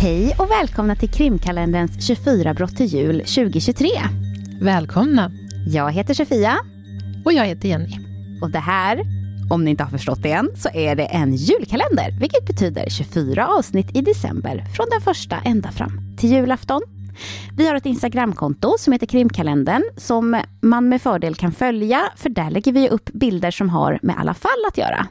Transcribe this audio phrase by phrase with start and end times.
[0.00, 3.88] Hej och välkomna till krimkalenderns 24 brott till jul 2023.
[4.60, 5.30] Välkomna!
[5.66, 6.58] Jag heter Sofia.
[7.24, 7.98] Och jag heter Jenny.
[8.42, 9.00] Och det här,
[9.50, 13.48] om ni inte har förstått det än, så är det en julkalender, vilket betyder 24
[13.48, 16.82] avsnitt i december från den första ända fram till julafton.
[17.56, 22.50] Vi har ett Instagramkonto som heter Krimkalendern som man med fördel kan följa, för där
[22.50, 25.06] lägger vi upp bilder som har med alla fall att göra.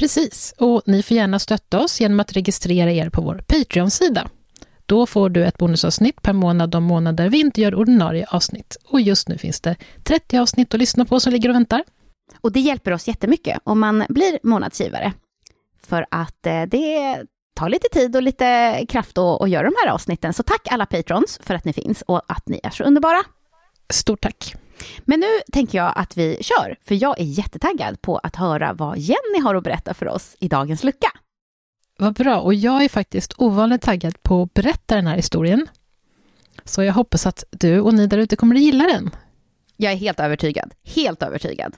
[0.00, 4.28] Precis, och ni får gärna stötta oss genom att registrera er på vår Patreon-sida.
[4.86, 8.76] Då får du ett bonusavsnitt per månad de månader vi inte gör ordinarie avsnitt.
[8.84, 11.84] Och just nu finns det 30 avsnitt att lyssna på som ligger och väntar.
[12.40, 15.12] Och det hjälper oss jättemycket om man blir månadsgivare.
[15.82, 17.16] För att eh, det
[17.54, 20.34] tar lite tid och lite kraft att, att göra de här avsnitten.
[20.34, 23.22] Så tack alla patrons för att ni finns och att ni är så underbara.
[23.92, 24.54] Stort tack!
[24.98, 28.98] Men nu tänker jag att vi kör, för jag är jättetaggad på att höra vad
[28.98, 31.10] Jenny har att berätta för oss i dagens lucka.
[31.98, 35.68] Vad bra, och jag är faktiskt ovanligt taggad på att berätta den här historien.
[36.64, 39.10] Så jag hoppas att du och ni där ute kommer att gilla den.
[39.76, 41.76] Jag är helt övertygad, helt övertygad.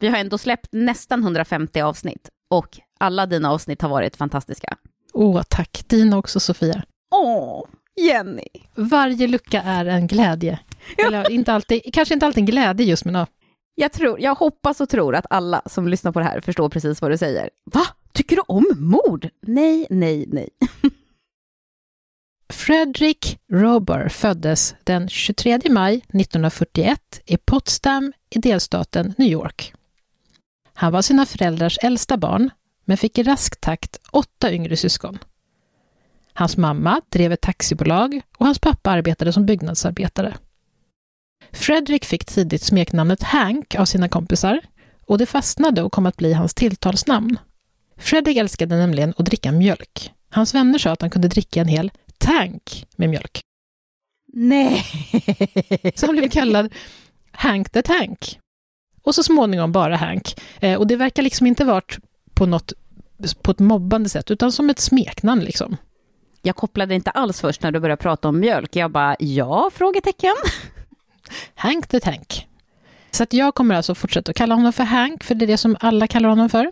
[0.00, 4.76] Vi har ändå släppt nästan 150 avsnitt och alla dina avsnitt har varit fantastiska.
[5.12, 5.84] Åh, tack.
[5.86, 6.82] Dina också, Sofia.
[7.10, 7.64] Åh,
[7.96, 8.48] Jenny.
[8.74, 10.58] Varje lucka är en glädje.
[10.98, 13.26] Eller inte alltid, kanske inte alltid en glädje just, men ja.
[13.74, 17.02] Jag, tror, jag hoppas och tror att alla som lyssnar på det här förstår precis
[17.02, 17.50] vad du säger.
[17.64, 17.86] Va?
[18.12, 19.28] Tycker du om mord?
[19.40, 20.48] Nej, nej, nej.
[22.52, 29.74] Frederick Rober föddes den 23 maj 1941 i Potsdam i delstaten New York.
[30.74, 32.50] Han var sina föräldrars äldsta barn,
[32.84, 35.18] men fick i rask takt åtta yngre syskon.
[36.32, 40.34] Hans mamma drev ett taxibolag och hans pappa arbetade som byggnadsarbetare.
[41.52, 44.60] Fredrik fick tidigt smeknamnet Hank av sina kompisar
[45.06, 47.38] och det fastnade och kom att bli hans tilltalsnamn.
[47.96, 50.12] Fredrik älskade nämligen att dricka mjölk.
[50.30, 53.40] Hans vänner sa att han kunde dricka en hel tank med mjölk.
[54.32, 54.84] Nej!
[55.94, 56.72] Så han blev kallad
[57.32, 58.38] Hank the Tank.
[59.02, 60.40] Och så småningom bara Hank.
[60.60, 61.98] Eh, och det verkar liksom inte varit
[62.34, 62.72] på något
[63.42, 65.76] på ett mobbande sätt, utan som ett smeknamn liksom.
[66.42, 68.76] Jag kopplade inte alls först när du började prata om mjölk.
[68.76, 69.70] Jag bara, ja?
[69.74, 70.34] Frågetecken.
[71.54, 72.48] Hank the Tank.
[73.10, 75.56] Så att jag kommer alltså fortsätta att kalla honom för Hank, för det är det
[75.56, 76.70] som alla kallar honom för.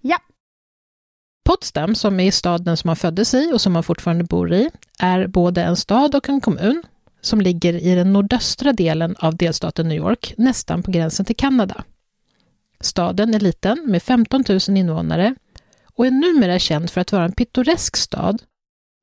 [0.00, 0.18] Ja.
[1.44, 5.26] Potsdam, som är staden som han föddes i och som han fortfarande bor i, är
[5.26, 6.82] både en stad och en kommun
[7.20, 11.84] som ligger i den nordöstra delen av delstaten New York, nästan på gränsen till Kanada.
[12.80, 15.34] Staden är liten med 15 000 invånare
[15.94, 18.42] och är numera känd för att vara en pittoresk stad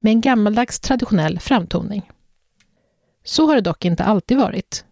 [0.02, 2.12] med en gammaldags traditionell framtoning.
[3.26, 4.86] Så har det dock inte alltid varit.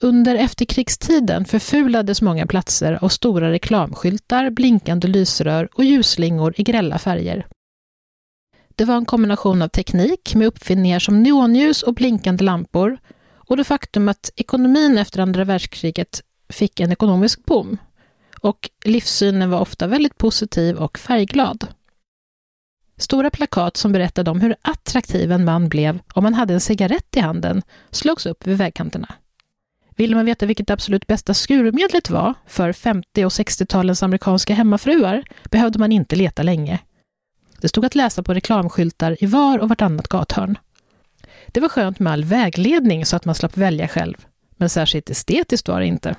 [0.00, 7.46] Under efterkrigstiden förfulades många platser av stora reklamskyltar, blinkande lysrör och ljusslingor i grälla färger.
[8.74, 12.98] Det var en kombination av teknik med uppfinningar som neonljus och blinkande lampor
[13.34, 17.78] och det faktum att ekonomin efter andra världskriget fick en ekonomisk boom.
[18.40, 21.66] Och livssynen var ofta väldigt positiv och färgglad.
[22.96, 27.16] Stora plakat som berättade om hur attraktiv en man blev om han hade en cigarett
[27.16, 29.14] i handen slogs upp vid vägkanterna.
[29.96, 35.78] Vill man veta vilket absolut bästa skurmedlet var för 50 och 60-talens amerikanska hemmafruar behövde
[35.78, 36.78] man inte leta länge.
[37.60, 40.58] Det stod att läsa på reklamskyltar i var och vartannat gathörn.
[41.46, 45.68] Det var skönt med all vägledning så att man slapp välja själv, men särskilt estetiskt
[45.68, 46.16] var det inte.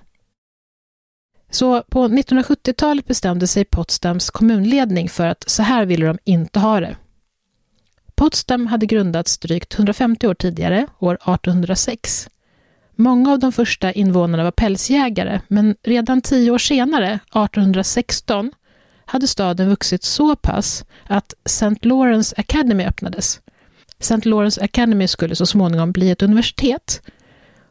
[1.49, 6.79] Så på 1970-talet bestämde sig Potsdams kommunledning för att så här ville de inte ha
[6.79, 6.95] det.
[8.15, 12.29] Potsdam hade grundats drygt 150 år tidigare, år 1806.
[12.95, 18.51] Många av de första invånarna var pälsjägare, men redan tio år senare, 1816,
[19.05, 21.75] hade staden vuxit så pass att St.
[21.81, 23.41] Lawrence Academy öppnades.
[23.99, 24.29] St.
[24.29, 27.01] Lawrence Academy skulle så småningom bli ett universitet.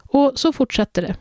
[0.07, 1.15] Och så fortsatte det.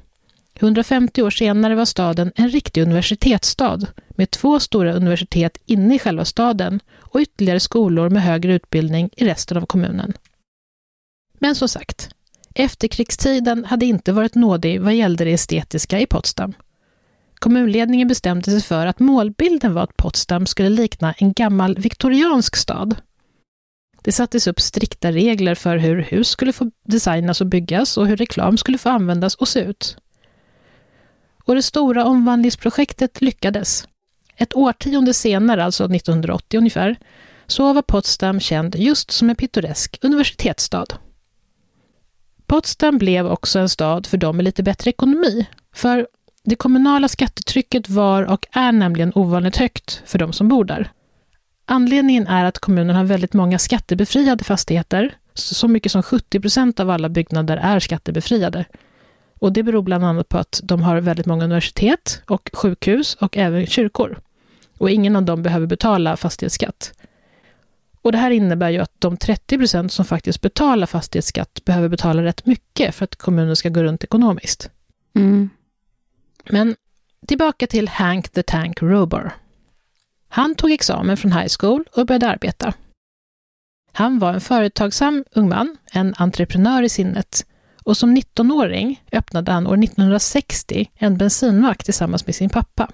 [0.54, 6.24] 150 år senare var staden en riktig universitetsstad med två stora universitet inne i själva
[6.24, 10.12] staden och ytterligare skolor med högre utbildning i resten av kommunen.
[11.38, 12.08] Men som sagt,
[12.54, 16.54] efterkrigstiden hade inte varit nådig vad gällde det estetiska i Potsdam.
[17.34, 22.96] Kommunledningen bestämde sig för att målbilden var att Potsdam skulle likna en gammal viktoriansk stad.
[24.02, 28.16] Det sattes upp strikta regler för hur hus skulle få designas och byggas och hur
[28.16, 29.96] reklam skulle få användas och se ut.
[31.44, 33.88] Och det stora omvandlingsprojektet lyckades.
[34.36, 36.96] Ett årtionde senare, alltså 1980 ungefär,
[37.46, 40.86] så var Potsdam känd just som en pittoresk universitetsstad.
[42.46, 46.06] Potsdam blev också en stad för dem med lite bättre ekonomi, för
[46.44, 50.92] det kommunala skattetrycket var och är nämligen ovanligt högt för de som bor där.
[51.66, 55.16] Anledningen är att kommunen har väldigt många skattebefriade fastigheter.
[55.34, 58.64] Så mycket som 70 procent av alla byggnader är skattebefriade.
[59.44, 63.36] Och det beror bland annat på att de har väldigt många universitet och sjukhus och
[63.36, 64.20] även kyrkor.
[64.78, 66.92] Och ingen av dem behöver betala fastighetsskatt.
[68.02, 72.22] Och det här innebär ju att de 30 procent som faktiskt betalar fastighetsskatt behöver betala
[72.22, 74.70] rätt mycket för att kommunen ska gå runt ekonomiskt.
[75.14, 75.50] Mm.
[76.50, 76.76] Men
[77.26, 79.32] tillbaka till Hank the Tank Rober.
[80.28, 82.72] Han tog examen från high school och började arbeta.
[83.92, 87.44] Han var en företagsam ung man, en entreprenör i sinnet
[87.84, 92.90] och som 19-åring öppnade han år 1960 en bensinmack tillsammans med sin pappa.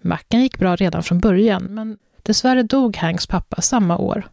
[0.00, 4.28] Macken gick bra redan från början, men dessvärre dog Hanks pappa samma år.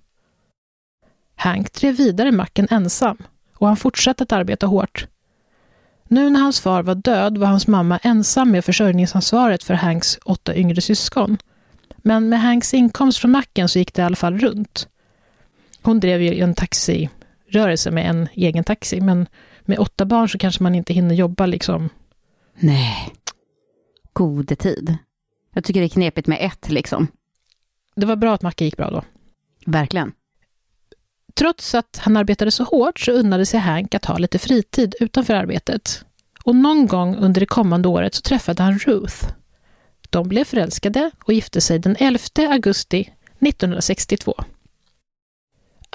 [1.35, 3.17] Hank drev vidare macken ensam
[3.57, 5.07] och han fortsatte att arbeta hårt.
[6.07, 10.55] Nu när hans far var död var hans mamma ensam med försörjningsansvaret för Hanks åtta
[10.55, 11.37] yngre syskon.
[11.97, 14.87] Men med Hanks inkomst från macken så gick det i alla fall runt.
[15.81, 17.09] Hon drev ju en taxi
[17.53, 19.27] taxirörelse med en egen taxi, men
[19.61, 21.89] med åtta barn så kanske man inte hinner jobba liksom.
[22.55, 23.13] Nej.
[24.13, 24.97] Gode tid.
[25.53, 27.07] Jag tycker det är knepigt med ett liksom.
[27.95, 29.03] Det var bra att macken gick bra då.
[29.65, 30.11] Verkligen.
[31.35, 35.33] Trots att han arbetade så hårt så unnade sig Hank att ha lite fritid utanför
[35.33, 36.05] arbetet.
[36.45, 39.27] Och någon gång under det kommande året så träffade han Ruth.
[40.09, 43.01] De blev förälskade och gifte sig den 11 augusti
[43.39, 44.33] 1962.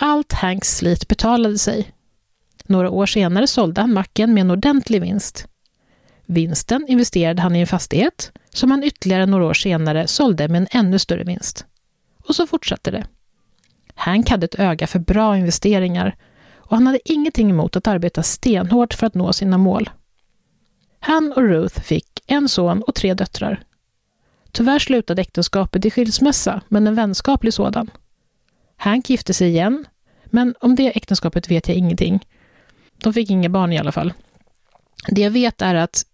[0.00, 1.92] Allt Hanks slit betalade sig.
[2.64, 5.48] Några år senare sålde han macken med en ordentlig vinst.
[6.26, 10.68] Vinsten investerade han i en fastighet som han ytterligare några år senare sålde med en
[10.70, 11.66] ännu större vinst.
[12.24, 13.06] Och så fortsatte det.
[13.94, 16.16] Hank hade ett öga för bra investeringar
[16.56, 19.90] och han hade ingenting emot att arbeta stenhårt för att nå sina mål.
[21.00, 23.62] Han och Ruth fick en son och tre döttrar.
[24.52, 27.90] Tyvärr slutade äktenskapet i skilsmässa, men en vänskaplig sådan.
[28.78, 29.84] Hank gifte sig igen,
[30.24, 32.26] men om det äktenskapet vet jag ingenting.
[33.02, 34.12] De fick inga barn i alla fall.
[35.08, 36.04] Det jag vet är att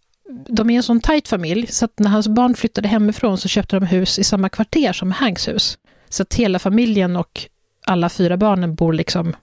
[0.49, 3.77] de är en sån tajt familj, så att när hans barn flyttade hemifrån så köpte
[3.77, 5.79] de hus i samma kvarter som Hanks hus.
[6.09, 7.41] Så att hela familjen och
[7.87, 9.37] alla fyra barnen bor liksom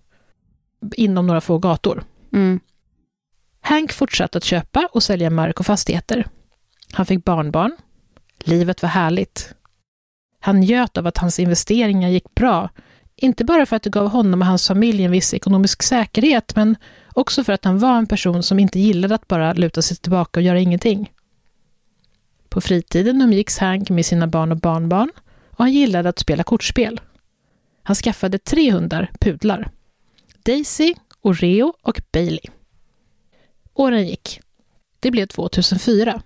[0.95, 2.03] inom några få gator.
[2.33, 2.59] Mm.
[3.61, 6.27] Hank fortsatte att köpa och sälja mark och fastigheter.
[6.91, 7.77] Han fick barnbarn.
[8.39, 9.53] Livet var härligt.
[10.39, 12.69] Han njöt av att hans investeringar gick bra,
[13.21, 16.75] inte bara för att det gav honom och hans familj en viss ekonomisk säkerhet, men
[17.13, 20.39] också för att han var en person som inte gillade att bara luta sig tillbaka
[20.39, 21.11] och göra ingenting.
[22.49, 25.11] På fritiden umgicks Hank med sina barn och barnbarn
[25.49, 27.01] och han gillade att spela kortspel.
[27.83, 29.71] Han skaffade tre hundar, pudlar.
[30.45, 32.45] Daisy, Oreo och Bailey.
[33.73, 34.39] Åren gick.
[34.99, 36.21] Det blev 2004.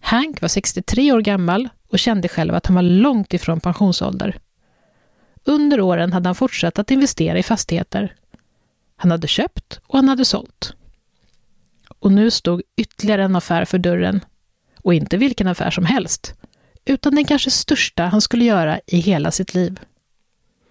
[0.00, 4.38] Hank var 63 år gammal och kände själv att han var långt ifrån pensionsålder.
[5.44, 8.14] Under åren hade han fortsatt att investera i fastigheter.
[8.96, 10.74] Han hade köpt och han hade sålt.
[11.98, 14.20] Och nu stod ytterligare en affär för dörren.
[14.82, 16.34] Och inte vilken affär som helst,
[16.84, 19.80] utan den kanske största han skulle göra i hela sitt liv.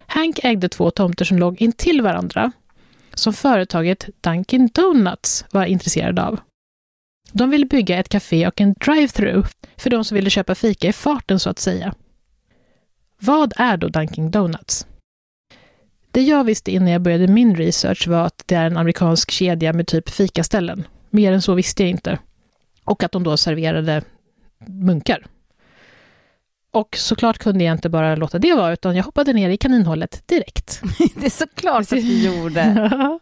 [0.05, 2.51] Hank ägde två tomter som låg intill varandra,
[3.13, 6.39] som företaget Dunkin Donuts var intresserade av.
[7.31, 10.93] De ville bygga ett café och en drive-through för de som ville köpa fika i
[10.93, 11.93] farten så att säga.
[13.19, 14.87] Vad är då Dunkin Donuts?
[16.11, 19.73] Det jag visste innan jag började min research var att det är en amerikansk kedja
[19.73, 20.87] med typ fikaställen.
[21.09, 22.19] Mer än så visste jag inte.
[22.83, 24.01] Och att de då serverade
[24.65, 25.25] munkar.
[26.71, 30.27] Och såklart kunde jag inte bara låta det vara, utan jag hoppade ner i kaninhålet
[30.27, 30.81] direkt.
[31.15, 32.89] det är såklart att du gjorde.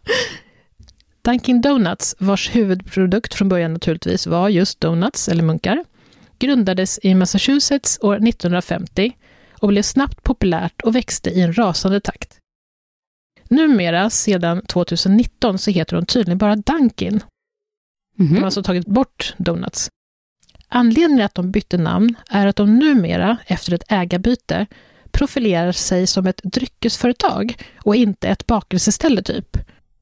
[1.22, 5.84] Dunkin Donuts, vars huvudprodukt från början naturligtvis var just donuts, eller munkar,
[6.38, 9.12] grundades i Massachusetts år 1950
[9.60, 12.38] och blev snabbt populärt och växte i en rasande takt.
[13.48, 17.08] Numera, sedan 2019, så heter de tydligen bara Dunkin.
[17.08, 17.22] Mm
[18.16, 18.44] De har -hmm.
[18.44, 19.90] alltså tagit bort Donuts.
[20.68, 24.66] Anledningen att de bytte namn är att de numera, efter ett ägarbyte,
[25.10, 29.56] profilerar sig som ett dryckesföretag och inte ett bakelseställe typ.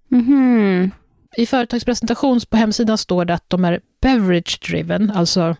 [0.08, 0.90] Mhm.
[1.36, 5.56] I företagspresentation på hemsidan står det att de är beverage driven, alltså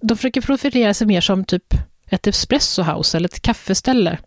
[0.00, 1.74] de försöker profilera sig mer som typ
[2.10, 4.18] ett espresso house eller ett kaffeställe.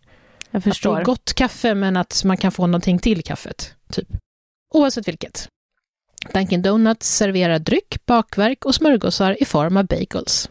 [0.52, 1.00] Jag Att det förstår.
[1.00, 3.76] är gott kaffe men att man kan få någonting till kaffet.
[3.92, 4.08] Typ.
[4.74, 5.48] Oavsett vilket.
[6.34, 10.50] Dunkin Donuts serverar dryck, bakverk och smörgåsar i form av bagels.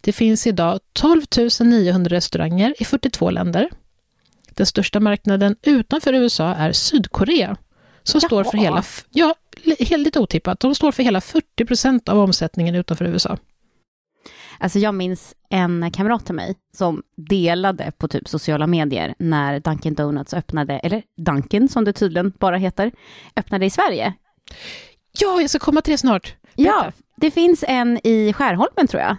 [0.00, 1.22] Det finns idag 12
[1.60, 3.70] 900 restauranger i 42 länder.
[4.50, 7.56] Den största marknaden utanför USA är Sydkorea,
[8.02, 8.64] som står för Jaha.
[8.64, 9.34] hela, ja,
[9.78, 13.38] helt lite otippat, de står för hela 40 procent av omsättningen utanför USA.
[14.62, 19.94] Alltså jag minns en kamrat till mig som delade på typ sociala medier när Dunkin
[19.94, 22.92] Donuts öppnade, eller Dunkin som det tydligen bara heter,
[23.36, 24.14] öppnade i Sverige.
[25.18, 26.36] Ja, jag ska komma till det snart.
[26.42, 26.54] Berätta.
[26.54, 29.16] Ja, det finns en i Skärholmen tror jag.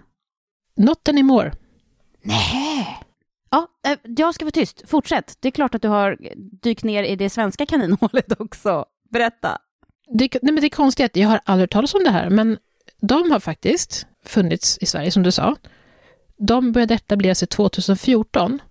[0.76, 1.52] Not anymore.
[2.22, 3.00] Nej.
[3.52, 4.84] Ja, eh, jag ska vara tyst.
[4.90, 5.38] Fortsätt.
[5.40, 6.18] Det är klart att du har
[6.62, 8.86] dykt ner i det svenska kaninhålet också.
[9.10, 9.58] Berätta.
[10.08, 12.58] Det, nej men det är konstigt, jag har aldrig hört talas om det här, men
[13.08, 15.56] de har faktiskt funnits i Sverige, som du sa.
[16.38, 18.62] De började etablera sig 2014,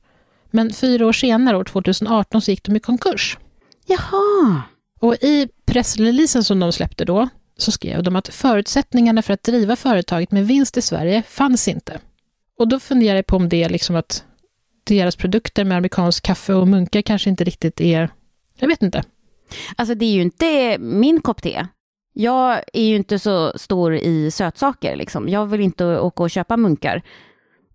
[0.50, 3.38] men fyra år senare, år 2018, så gick de i konkurs.
[3.86, 4.62] Jaha.
[5.00, 9.76] Och i pressreleasen som de släppte då, så skrev de att förutsättningarna för att driva
[9.76, 12.00] företaget med vinst i Sverige fanns inte.
[12.58, 14.24] Och då funderar jag på om det är liksom att
[14.84, 18.10] deras produkter med amerikansk kaffe och munkar kanske inte riktigt är,
[18.58, 19.02] jag vet inte.
[19.76, 21.66] Alltså det är ju inte min kopp te.
[22.12, 25.28] Jag är ju inte så stor i sötsaker liksom.
[25.28, 27.02] Jag vill inte åka och köpa munkar.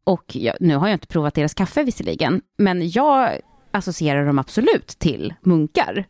[0.03, 3.39] Och jag, nu har jag inte provat deras kaffe visserligen, men jag
[3.71, 6.05] associerar dem absolut till munkar.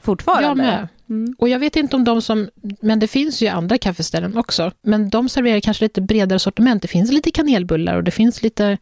[0.00, 0.48] Fortfarande.
[0.48, 0.88] Jag med.
[1.10, 1.34] Mm.
[1.38, 2.48] Och jag vet inte om de som,
[2.80, 6.82] men det finns ju andra kaffeställen också, men de serverar kanske lite bredare sortiment.
[6.82, 8.78] Det finns lite kanelbullar och det finns lite,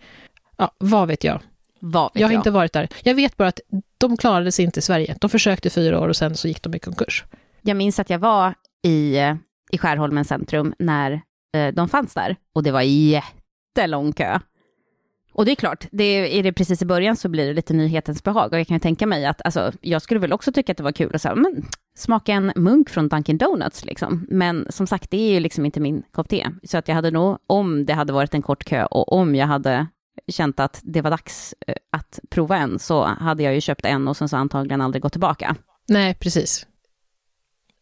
[0.57, 1.41] ja, vad vet jag.
[1.81, 2.89] Vad vet Jag har inte varit där.
[3.03, 3.61] Jag vet bara att
[3.99, 5.17] de klarade sig inte i Sverige.
[5.21, 7.25] De försökte fyra år och sen så gick de i konkurs.
[7.63, 8.55] Jag minns att jag var
[8.87, 9.35] i, eh,
[9.73, 11.23] i Skärholmens centrum när
[11.57, 14.39] eh, de fanns där och det var jättelång kö.
[15.33, 18.23] Och det är klart, det, är det precis i början så blir det lite nyhetens
[18.23, 20.79] behag och jag kan ju tänka mig att alltså, jag skulle väl också tycka att
[20.79, 21.65] det var kul att säga, men,
[21.97, 24.27] smaka en munk från Dunkin Donuts liksom.
[24.31, 26.47] Men som sagt, det är ju liksom inte min kopp te.
[26.63, 29.47] Så att jag hade nog, om det hade varit en kort kö och om jag
[29.47, 29.87] hade
[30.29, 34.09] känt att det var dags eh, att prova en så hade jag ju köpt en
[34.09, 35.57] och sen så antagligen aldrig gått tillbaka.
[35.89, 36.67] Nej, precis.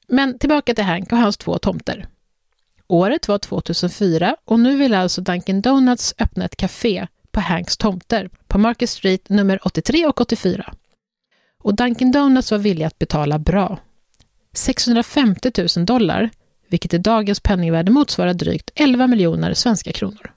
[0.06, 2.06] Men tillbaka till Hank och hans två tomter.
[2.87, 8.30] Året var 2004 och nu vill alltså Dunkin Donuts öppna ett café på Hanks tomter
[8.49, 10.75] på Market Street nummer 83 och 84.
[11.62, 13.78] Och Dunkin Donuts var villiga att betala bra.
[14.52, 16.30] 650 000 dollar,
[16.68, 20.34] vilket i dagens penningvärde motsvarar drygt 11 miljoner svenska kronor.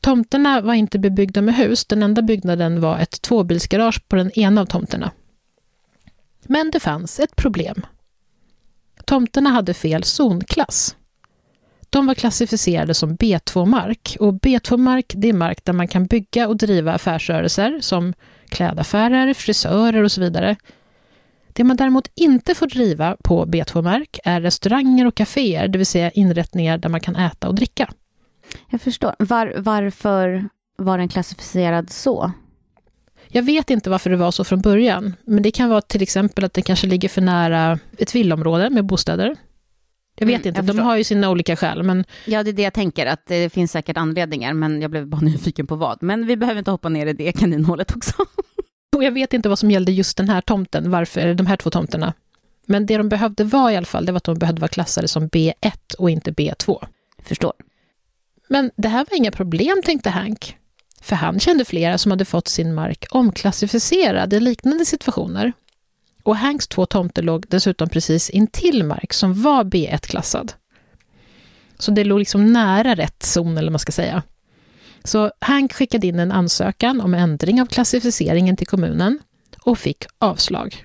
[0.00, 4.60] Tomterna var inte bebyggda med hus, den enda byggnaden var ett tvåbilsgarage på den ena
[4.60, 5.10] av tomterna.
[6.42, 7.86] Men det fanns ett problem.
[9.06, 10.96] Tomterna hade fel zonklass.
[11.90, 16.56] De var klassificerade som B2-mark och B2-mark det är mark där man kan bygga och
[16.56, 18.14] driva affärsrörelser som
[18.48, 20.56] klädaffärer, frisörer och så vidare.
[21.52, 26.10] Det man däremot inte får driva på B2-mark är restauranger och kaféer, det vill säga
[26.10, 27.90] inrättningar där man kan äta och dricka.
[28.70, 29.14] Jag förstår.
[29.18, 32.32] Var, varför var den klassificerad så?
[33.36, 36.44] Jag vet inte varför det var så från början, men det kan vara till exempel
[36.44, 39.36] att det kanske ligger för nära ett villaområde med bostäder.
[40.18, 40.82] Jag vet Mm, inte, jag de förstår.
[40.82, 43.72] har ju sina olika skäl, men Ja, det är det jag tänker, att det finns
[43.72, 46.02] säkert anledningar, men jag blev bara nyfiken på vad.
[46.02, 48.12] Men vi behöver inte hoppa ner i det kaninhålet också.
[48.96, 51.70] och jag vet inte vad som gällde just den här tomten, varför, de här två
[51.70, 52.12] tomterna.
[52.66, 55.08] Men det de behövde vara i alla fall, det var att de behövde vara klassade
[55.08, 56.84] som B1 och inte B2.
[57.22, 57.52] Förstår.
[58.48, 60.56] Men det här var inga problem, tänkte Hank.
[61.04, 65.52] För han kände flera som hade fått sin mark omklassificerad i liknande situationer.
[66.22, 70.52] Och Hanks två tomter låg dessutom precis intill mark som var B1-klassad.
[71.78, 74.22] Så det låg liksom nära rätt zon, eller vad man ska säga.
[75.04, 79.18] Så Hank skickade in en ansökan om ändring av klassificeringen till kommunen
[79.60, 80.84] och fick avslag.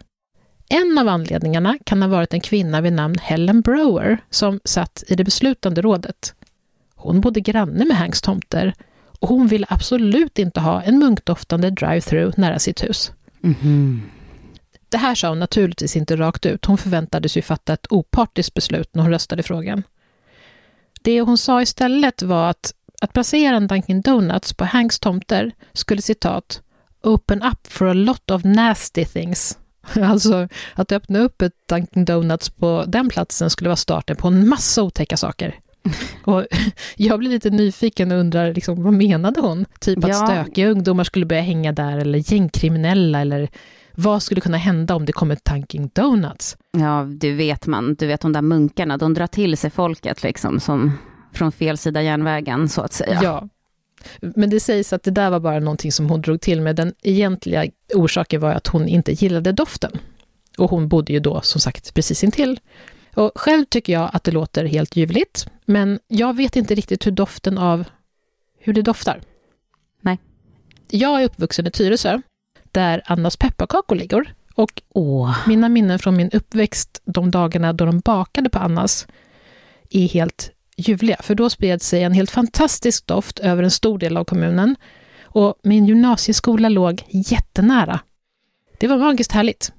[0.69, 5.15] En av anledningarna kan ha varit en kvinna vid namn Helen Brower som satt i
[5.15, 6.33] det beslutande rådet.
[6.95, 8.73] Hon bodde granne med Hanks tomter
[9.19, 13.11] och hon ville absolut inte ha en munkdoftande drive-through nära sitt hus.
[13.41, 14.01] Mhm.
[14.89, 16.65] Det här sa hon naturligtvis inte rakt ut.
[16.65, 19.83] Hon förväntades ju fatta ett opartiskt beslut när hon röstade i frågan.
[21.01, 26.01] Det hon sa istället var att att placera en Dunkin Donuts på Hanks tomter skulle
[26.01, 26.61] citat
[27.03, 29.57] open up for a lot of nasty things.
[29.95, 34.49] Alltså att öppna upp ett Dunkin Donuts på den platsen skulle vara starten på en
[34.49, 35.59] massa otäcka saker.
[36.24, 36.46] Och
[36.96, 39.65] jag blir lite nyfiken och undrar, liksom, vad menade hon?
[39.79, 40.27] Typ att Ja.
[40.27, 43.50] stökiga ungdomar skulle börja hänga där, eller gängkriminella, eller
[43.96, 46.58] vad skulle kunna hända om det kom ett Dunkin Donuts?
[46.77, 50.60] Ja, du vet man, du vet de där munkarna, de drar till sig folket liksom,
[50.60, 50.91] som
[51.34, 53.19] från fel sida järnvägen, så att säga.
[53.24, 53.48] Ja.
[54.22, 56.75] Men det sägs att det där var bara någonting som hon drog till med.
[56.75, 57.65] Den egentliga
[57.96, 59.91] orsaken var att hon inte gillade doften.
[60.58, 62.60] Och hon bodde ju då, som sagt, precis intill.
[63.13, 67.12] Och själv tycker jag att det låter helt ljuvligt, men jag vet inte riktigt hur
[67.12, 67.84] doften av...
[68.60, 69.22] hur det doftar.
[70.01, 70.20] Nej.
[70.88, 72.22] Jag är uppvuxen i Tyresö,
[72.72, 74.34] där Annas pepparkakor ligger.
[74.56, 79.08] Och Åh, mina minnen från min uppväxt, de dagarna då de bakade på Annas,
[79.89, 84.18] är helt ljuvliga, för då spred sig en helt fantastisk doft över en stor del
[84.18, 84.75] av kommunen
[85.24, 88.00] och min gymnasieskola låg jättenära.
[88.80, 89.74] Det var magiskt härligt.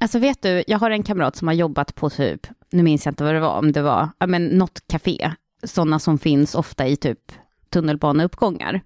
[0.00, 3.12] Alltså vet du, jag har en kamrat som har jobbat på typ, nu minns jag
[3.12, 5.32] inte vad det var, om det var, ja men något café,
[5.64, 7.32] sådana som finns ofta i typ
[7.70, 8.80] tunnelbaneuppgångar.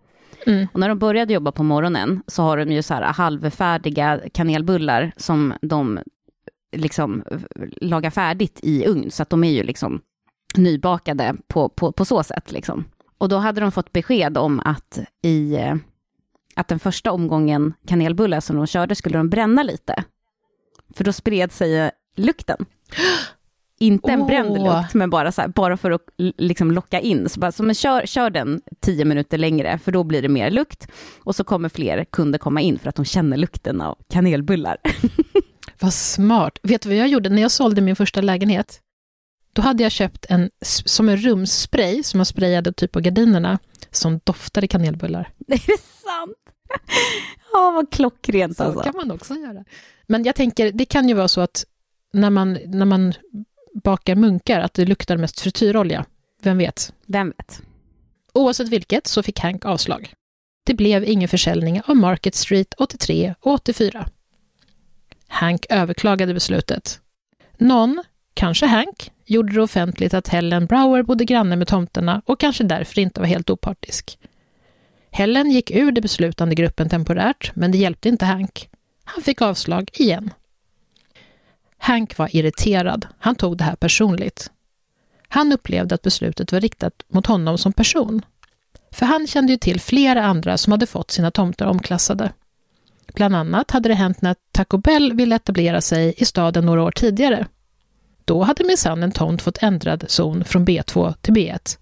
[0.46, 0.68] Mm.
[0.72, 5.12] Och när de började jobba på morgonen så har de ju så här halvfärdiga kanelbullar
[5.16, 6.00] som de
[6.76, 7.24] liksom
[7.80, 10.00] lagar färdigt i ugn, så att de är ju liksom
[10.56, 12.52] nybakade på, på, på så sätt.
[12.52, 12.84] Liksom.
[13.18, 15.58] Och då hade de fått besked om att i
[16.54, 20.04] att den första omgången kanelbullar som de körde skulle de bränna lite.
[20.94, 22.66] För då spred sig lukten.
[23.82, 24.26] Inte en oh.
[24.26, 26.00] bränd lukt, men bara, så här, bara för att
[26.38, 27.28] liksom locka in.
[27.28, 30.50] Så, bara, så men kör, kör den tio minuter längre, för då blir det mer
[30.50, 30.88] lukt.
[31.18, 34.76] Och så kommer fler kunder komma in för att de känner lukten av kanelbullar.
[35.80, 36.58] Vad smart.
[36.62, 38.80] Vet du vad jag gjorde när jag sålde min första lägenhet?
[39.52, 40.50] Då hade jag köpt en,
[40.84, 43.58] som en rumsspray som man sprayade typ på gardinerna,
[43.90, 45.32] som doftade kanelbullar.
[45.38, 46.36] Det är sant?
[47.52, 48.82] Ja, vad klockrent så alltså.
[48.82, 49.64] kan man också göra.
[50.06, 51.64] Men jag tänker, det kan ju vara så att
[52.12, 53.14] när man, när man
[53.74, 56.04] bakar munkar, att det luktar mest frityrolja.
[56.42, 56.92] Vem vet?
[57.06, 57.62] Vem vet?
[58.34, 60.12] Oavsett vilket så fick Hank avslag.
[60.66, 64.08] Det blev ingen försäljning av Market Street 83 och 84.
[65.28, 67.00] Hank överklagade beslutet.
[67.58, 68.02] Någon,
[68.34, 73.00] kanske Hank, gjorde det offentligt att Helen Brower bodde granne med tomterna och kanske därför
[73.00, 74.18] inte var helt opartisk.
[75.10, 78.68] Helen gick ur den beslutande gruppen temporärt, men det hjälpte inte Hank.
[79.04, 80.30] Han fick avslag igen.
[81.82, 83.06] Hank var irriterad.
[83.18, 84.50] Han tog det här personligt.
[85.28, 88.22] Han upplevde att beslutet var riktat mot honom som person.
[88.90, 92.32] För han kände ju till flera andra som hade fått sina tomter omklassade.
[93.14, 96.90] Bland annat hade det hänt när Taco Bell ville etablera sig i staden några år
[96.90, 97.46] tidigare.
[98.24, 101.78] Då hade minsann en tomt fått ändrad zon från B2 till B1.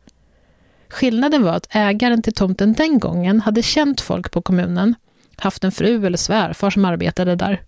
[0.88, 4.94] Skillnaden var att ägaren till tomten den gången hade känt folk på kommunen,
[5.36, 7.62] haft en fru eller svärfar som arbetade där.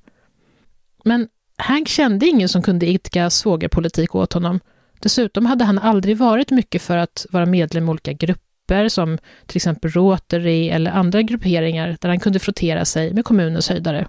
[1.05, 1.29] Men
[1.61, 4.61] Hank kände ingen som kunde idka svågerpolitik åt honom.
[5.01, 9.57] Dessutom hade han aldrig varit mycket för att vara medlem i olika grupper, som till
[9.57, 14.09] exempel Rotary eller andra grupperingar där han kunde frottera sig med kommunens höjdare.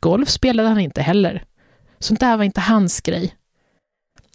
[0.00, 1.44] Golf spelade han inte heller.
[1.98, 3.34] Sånt där var inte hans grej.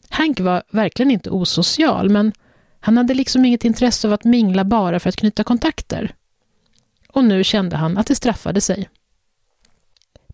[0.10, 2.34] Hank var verkligen inte osocial, men
[2.80, 6.16] han hade liksom inget intresse av att mingla bara för att knyta kontakter.
[7.08, 8.90] Och nu kände han att det straffade sig.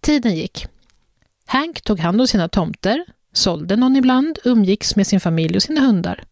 [0.01, 0.67] Tiden gick.
[1.45, 5.81] Hank tog hand om sina tomter, sålde någon ibland, umgicks med sin familj och sina
[5.81, 6.23] hundar.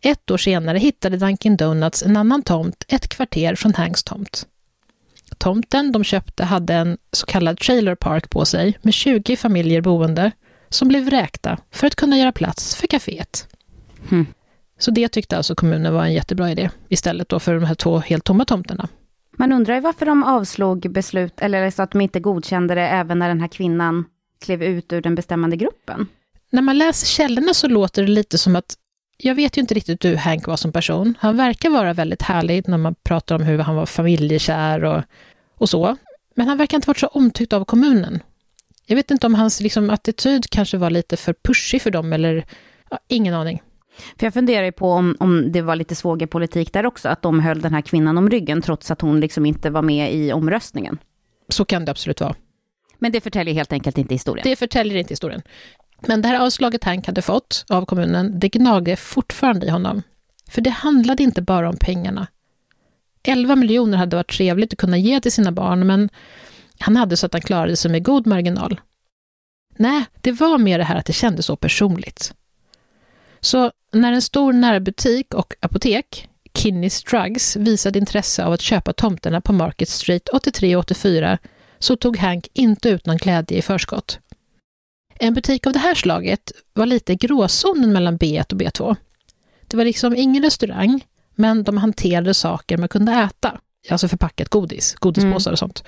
[0.00, 4.46] Ett år senare hittade Dunkin Donuts en annan tomt ett kvarter från Hanks tomt.
[5.38, 10.30] Tomten de köpte hade en så kallad trailer park på sig med 20 familjer boende
[10.68, 13.48] som blev vräkta för att kunna göra plats för kaféet.
[14.10, 14.26] Mm.
[14.78, 17.98] Så det tyckte alltså kommunen var en jättebra idé istället då för de här två
[17.98, 18.88] helt tomma tomterna.
[19.36, 23.18] Man undrar ju varför de avslog beslut, eller så att de inte godkände det även
[23.18, 24.04] när den här kvinnan
[24.44, 26.06] klev ut ur den bestämmande gruppen.
[26.50, 28.74] När man läser källorna så låter det lite som att,
[29.16, 31.14] jag vet ju inte riktigt hur Hank var som person.
[31.20, 35.02] Han verkar vara väldigt härlig när man pratar om hur han var familjekär och,
[35.54, 35.96] och så.
[36.34, 38.22] Men han verkar inte varit så omtyckt av kommunen.
[38.86, 42.46] Jag vet inte om hans liksom, attityd kanske var lite för pushig för dem, eller
[42.90, 43.62] ja, ingen aning.
[44.18, 47.40] För jag funderar ju på om, om det var lite svågerpolitik där också, att de
[47.40, 50.98] höll den här kvinnan om ryggen trots att hon liksom inte var med i omröstningen.
[51.48, 52.34] Så kan det absolut vara.
[52.98, 54.44] Men det förtäljer helt enkelt inte historien.
[54.44, 55.42] Det förtäljer inte historien.
[56.06, 60.02] Men det här avslaget Hank hade fått av kommunen, det gnagde fortfarande i honom.
[60.48, 62.26] För det handlade inte bara om pengarna.
[63.22, 66.08] 11 miljoner hade varit trevligt att kunna ge till sina barn, men
[66.78, 68.80] han hade så att han klarade sig med god marginal.
[69.76, 72.34] Nej, det var mer det här att det kändes så personligt.
[73.44, 79.40] Så när en stor närbutik och apotek, Kinney's Drugs, visade intresse av att köpa tomterna
[79.40, 81.38] på Market Street 83 och 84
[81.78, 84.18] så tog Hank inte ut någon glädje i förskott.
[85.18, 88.96] En butik av det här slaget var lite gråzonen mellan B1 och B2.
[89.66, 91.04] Det var liksom ingen restaurang,
[91.34, 93.60] men de hanterade saker man kunde äta.
[93.90, 95.84] Alltså förpackat godis, godispåsar och sånt.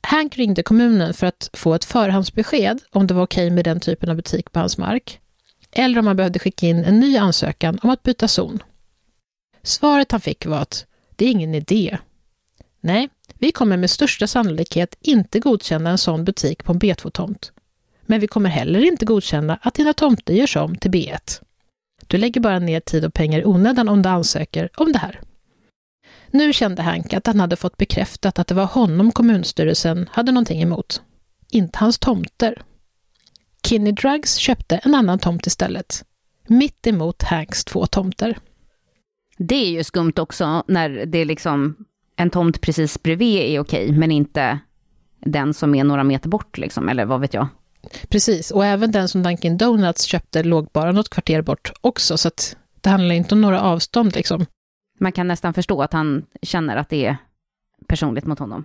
[0.00, 4.10] Hank ringde kommunen för att få ett förhandsbesked om det var okej med den typen
[4.10, 5.20] av butik på hans mark
[5.74, 8.62] eller om han behövde skicka in en ny ansökan om att byta zon.
[9.62, 11.98] Svaret han fick var att det är ingen idé.
[12.80, 13.08] Nej,
[13.38, 17.52] vi kommer med största sannolikhet inte godkänna en sån butik på en B2-tomt.
[18.02, 21.42] Men vi kommer heller inte godkänna att dina tomter görs om till B1.
[22.06, 25.20] Du lägger bara ner tid och pengar i onödan om du ansöker om det här.
[26.30, 30.62] Nu kände Hank att han hade fått bekräftat att det var honom kommunstyrelsen hade någonting
[30.62, 31.02] emot.
[31.50, 32.62] Inte hans tomter.
[33.64, 36.04] Kinney Drugs köpte en annan tomt istället.
[36.48, 38.38] mitt emot Hanks två tomter.
[39.38, 41.76] Det är ju skumt också när det är liksom
[42.16, 44.58] en tomt precis bredvid är okej, men inte
[45.20, 47.48] den som är några meter bort liksom, eller vad vet jag.
[48.08, 52.28] Precis, och även den som Dunkin Donuts köpte låg bara något kvarter bort också, så
[52.28, 54.46] att det handlar inte om några avstånd liksom.
[55.00, 57.16] Man kan nästan förstå att han känner att det är
[57.86, 58.64] personligt mot honom.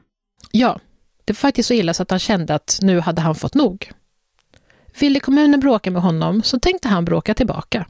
[0.51, 0.79] Ja,
[1.25, 3.91] det var faktiskt så illa så att han kände att nu hade han fått nog.
[4.99, 7.85] Ville kommunen bråka med honom så tänkte han bråka tillbaka.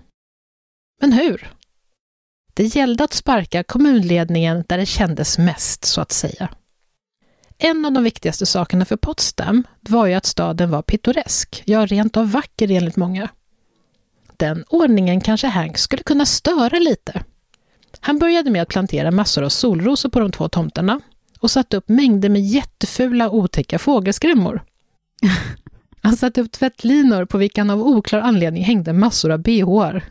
[1.02, 1.54] Men hur?
[2.54, 6.50] Det gällde att sparka kommunledningen där det kändes mest, så att säga.
[7.58, 12.18] En av de viktigaste sakerna för Potsdam var ju att staden var pittoresk, ja rent
[12.18, 13.30] av vacker enligt många.
[14.38, 17.24] Den ordningen kanske Hank skulle kunna störa lite.
[18.00, 21.02] Han började med att plantera massor av solrosor på de två tomterna
[21.40, 24.64] och satte upp mängder med jättefula otäcka fågelskrämmor.
[26.02, 30.04] Han satte upp tvättlinor på vilka han av oklar anledning hängde massor av bhar.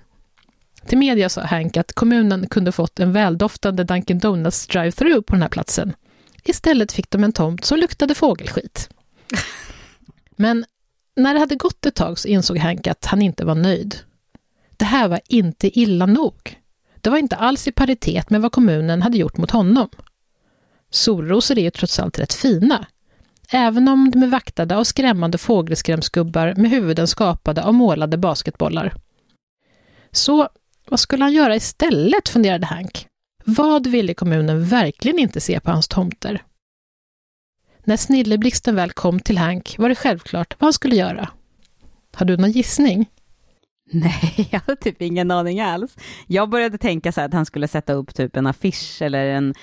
[0.87, 5.43] Till media sa Hank att kommunen kunde fått en väldoftande Dunkin Donuts drive-through på den
[5.43, 5.93] här platsen.
[6.45, 8.89] Istället fick de en tomt som luktade fågelskit.
[10.37, 10.65] Men
[11.17, 13.97] när det hade gått ett tag så insåg Hank att han inte var nöjd.
[14.77, 16.59] Det här var inte illa nog.
[17.01, 19.89] Det var inte alls i paritet med vad kommunen hade gjort mot honom.
[20.91, 22.87] Solrosor är ju trots allt rätt fina,
[23.53, 28.95] även om de är vaktade av skrämmande fågelskrämsgubbar med huvuden skapade av målade basketbollar.
[30.11, 30.49] Så
[30.89, 33.07] vad skulle han göra istället, funderade Hank.
[33.45, 36.43] Vad ville kommunen verkligen inte se på hans tomter?
[37.85, 41.29] När snilleblixten väl kom till Hank var det självklart vad han skulle göra.
[42.15, 43.11] Har du någon gissning?
[43.93, 45.97] Nej, jag hade typ ingen aning alls.
[46.27, 49.55] Jag började tänka så här att han skulle sätta upp typ en affisch eller en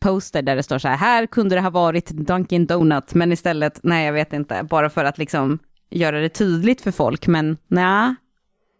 [0.00, 3.80] poster där det står så här, här kunde det ha varit Dunkin Donut, men istället,
[3.82, 5.58] nej jag vet inte, bara för att liksom
[5.90, 8.14] göra det tydligt för folk, men nej.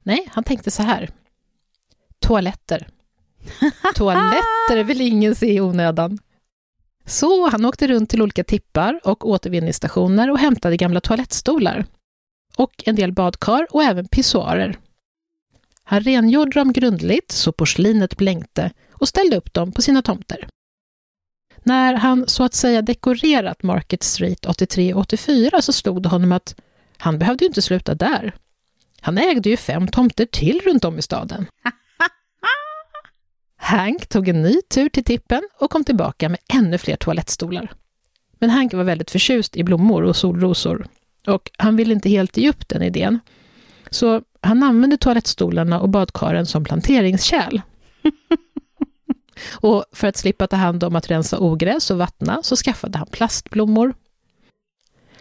[0.03, 1.11] Nej, han tänkte så här.
[2.19, 2.89] Toaletter.
[3.95, 6.19] Toaletter vill ingen se i onödan.
[7.05, 11.85] Så han åkte runt till olika tippar och återvinningsstationer och hämtade gamla toalettstolar.
[12.57, 14.79] Och en del badkar och även pissoarer.
[15.83, 20.49] Han rengjorde dem grundligt så porslinet blänkte och ställde upp dem på sina tomter.
[21.63, 26.55] När han så att säga dekorerat Market Street 83-84 så slog det honom att
[26.97, 28.35] han behövde ju inte sluta där.
[29.01, 31.47] Han ägde ju fem tomter till runt om i staden.
[33.57, 37.73] Hank tog en ny tur till tippen och kom tillbaka med ännu fler toalettstolar.
[38.39, 40.87] Men Hank var väldigt förtjust i blommor och solrosor
[41.27, 43.19] och han ville inte helt ge upp den idén.
[43.91, 47.61] Så han använde toalettstolarna och badkaren som planteringskärl.
[49.51, 53.07] och för att slippa ta hand om att rensa ogräs och vattna så skaffade han
[53.07, 53.95] plastblommor.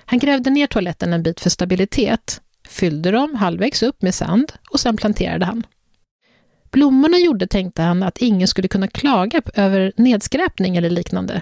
[0.06, 4.80] Han grävde ner toaletten en bit för stabilitet, fyllde dem halvvägs upp med sand och
[4.80, 5.66] sen planterade han.
[6.72, 11.42] Blommorna gjorde, tänkte han, att ingen skulle kunna klaga över nedskräpning eller liknande.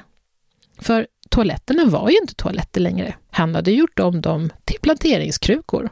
[0.79, 3.15] För toaletterna var ju inte toaletter längre.
[3.31, 5.89] Han hade gjort om dem till planteringskrukor.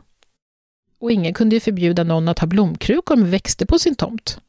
[1.00, 4.40] Och ingen kunde ju förbjuda någon att ha blomkrukor med växter på sin tomt.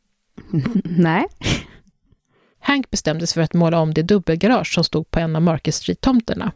[0.85, 1.27] Nej.
[2.67, 5.75] Hank bestämde sig för att måla om det dubbelgarage som stod på en av Market
[5.75, 6.53] Street-tomterna.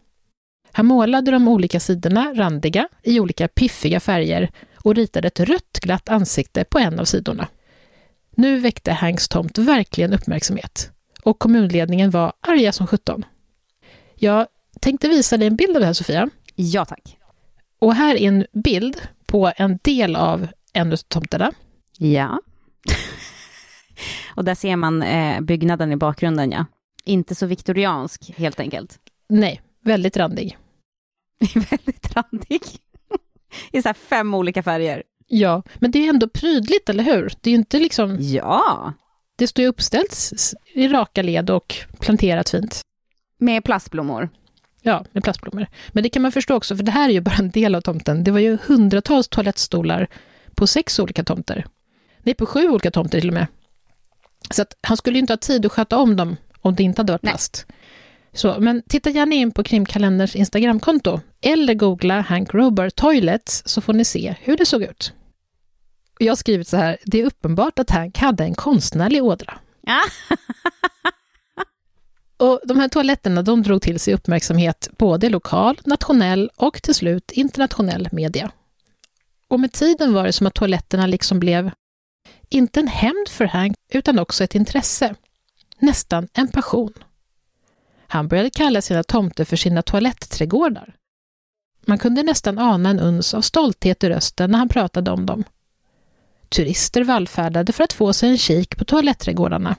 [0.73, 4.51] Han målade de olika sidorna randiga i olika piffiga färger
[4.85, 7.49] och ritade ett rött glatt ansikte på en av sidorna.
[8.31, 10.91] Nu väckte Hanks tomt verkligen uppmärksamhet
[11.23, 13.25] och kommunledningen var arga som sjutton.
[14.15, 14.47] Jag
[14.81, 16.31] tänkte visa dig en bild av det här, Sofia.
[16.55, 17.19] Ja, tack.
[17.79, 21.53] Och här är en bild på en del av en av tomterna.
[21.99, 22.41] Ja.
[24.31, 26.65] Och där ser man eh, byggnaden i bakgrunden, ja.
[27.05, 28.99] Inte så viktoriansk, helt enkelt.
[29.29, 30.57] Nej, väldigt randig.
[31.55, 32.63] väldigt randig.
[33.73, 35.03] I så fem olika färger.
[35.27, 37.33] Ja, men det är ändå prydligt, eller hur?
[37.41, 38.17] Det är ju inte liksom...
[38.21, 38.93] Ja!
[39.37, 40.31] Det står ju uppställt
[40.75, 42.81] i raka led och planterat fint.
[43.39, 44.29] Med plastblommor.
[44.83, 45.67] Ja, med plastblommor.
[45.89, 47.81] Men det kan man förstå också, för det här är ju bara en del av
[47.81, 48.25] tomten.
[48.25, 50.09] Det var ju hundratals toalettstolar
[50.55, 51.67] på sex olika tomter.
[52.23, 53.47] Nej, på sju olika tomter till och med.
[54.51, 57.13] Så att han skulle inte ha tid att sköta om dem om det inte hade
[57.13, 57.67] varit plast.
[58.33, 63.93] Så, men titta gärna in på Krimkalenders Instagramkonto eller googla Hank Rober Toilets så får
[63.93, 65.13] ni se hur det såg ut.
[66.19, 69.59] Jag har skrivit så här, det är uppenbart att Hank hade en konstnärlig ådra.
[69.81, 70.01] Ja.
[72.47, 77.31] och de här toaletterna de drog till sig uppmärksamhet både lokal, nationell och till slut
[77.33, 78.51] internationell media.
[79.49, 81.71] Och med tiden var det som att toaletterna liksom blev,
[82.51, 85.15] inte en hämnd för Hank, utan också ett intresse.
[85.79, 86.93] Nästan en passion.
[88.07, 90.95] Han började kalla sina tomter för sina toalettträdgårdar.
[91.87, 95.45] Man kunde nästan ana en uns av stolthet i rösten när han pratade om dem.
[96.49, 99.77] Turister vallfärdade för att få sig en kik på toaletträdgårdarna.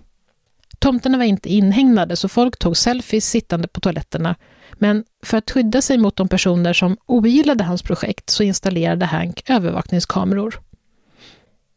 [0.79, 4.35] Tomterna var inte inhägnade så folk tog selfies sittande på toaletterna
[4.73, 9.49] men för att skydda sig mot de personer som ogillade hans projekt så installerade Hank
[9.49, 10.61] övervakningskameror.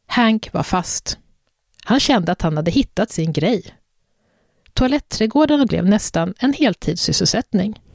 [0.06, 1.18] Hank var fast.
[1.84, 3.74] Han kände att han hade hittat sin grej.
[4.72, 7.80] Toaletträdgårdarna blev nästan en heltidssysselsättning.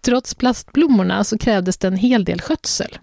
[0.00, 2.98] Trots plastblommorna så krävdes det en hel del skötsel.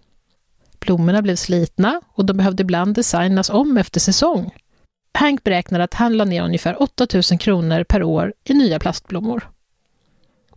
[0.79, 4.51] Blommorna blev slitna och de behövde ibland designas om efter säsong.
[5.13, 9.49] Hank beräknar att han la ner ungefär 8000 kronor per år i nya plastblommor.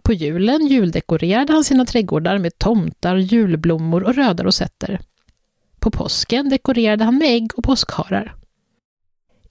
[0.03, 5.00] På julen juldekorerade han sina trädgårdar med tomtar, julblommor och röda rosetter.
[5.85, 8.35] På påsken dekorerade han med ägg och påskharar.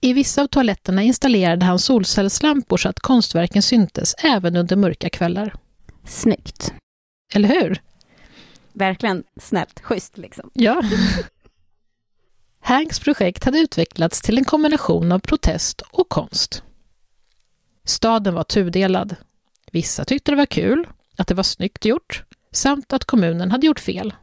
[0.00, 5.54] I vissa av toaletterna installerade han solcellslampor så att konstverken syntes även under mörka kvällar.
[6.04, 6.74] Snyggt.
[7.34, 7.82] Eller hur?
[8.72, 10.50] Verkligen snällt, schysst liksom.
[10.54, 10.82] Ja.
[12.60, 16.62] Hanks projekt hade utvecklats till en kombination av protest och konst.
[17.84, 19.16] Staden var tudelad.
[19.72, 23.80] Vissa tyckte det var kul, att det var snyggt gjort, samt att kommunen hade gjort
[23.80, 24.14] fel.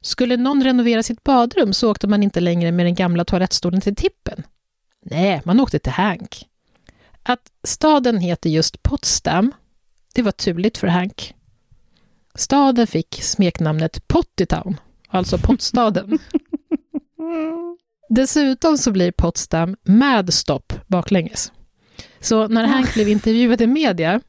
[0.00, 3.96] Skulle någon renovera sitt badrum så åkte man inte längre med den gamla toalettstolen till
[3.96, 4.42] tippen.
[5.04, 6.46] Nej, man åkte till Hank.
[7.22, 9.52] Att staden heter just Potsdam,
[10.14, 11.34] det var turligt för Hank.
[12.34, 14.76] Staden fick smeknamnet Pottytown,
[15.08, 16.18] alltså pottstaden.
[18.08, 21.52] Dessutom så blir Potsdam med stopp baklänges.
[22.20, 24.20] Så när Hank blev intervjuad i media,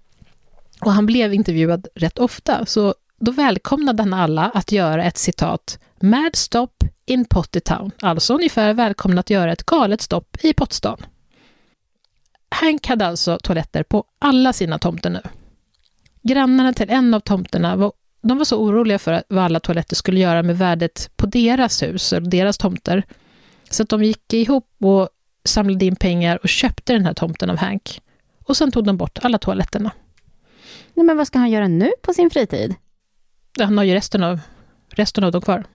[0.82, 5.80] och han blev intervjuad rätt ofta, så då välkomnade han alla att göra ett citat
[6.00, 6.70] Mad stop
[7.06, 10.98] in Pottytown, alltså ungefär välkomna att göra ett galet stopp i Pottstan.
[12.50, 15.22] Hank hade alltså toaletter på alla sina tomter nu.
[16.22, 20.20] Grannarna till en av tomterna var, de var så oroliga för vad alla toaletter skulle
[20.20, 23.04] göra med värdet på deras hus och deras tomter,
[23.70, 25.10] så att de gick ihop och
[25.44, 28.02] samlade in pengar och köpte den här tomten av Hank.
[28.46, 29.92] Och sen tog de bort alla toaletterna.
[30.94, 32.76] Nej, men vad ska han göra nu på sin fritid?
[33.60, 34.40] Han har ju resten av,
[34.90, 35.66] resten av dem kvar.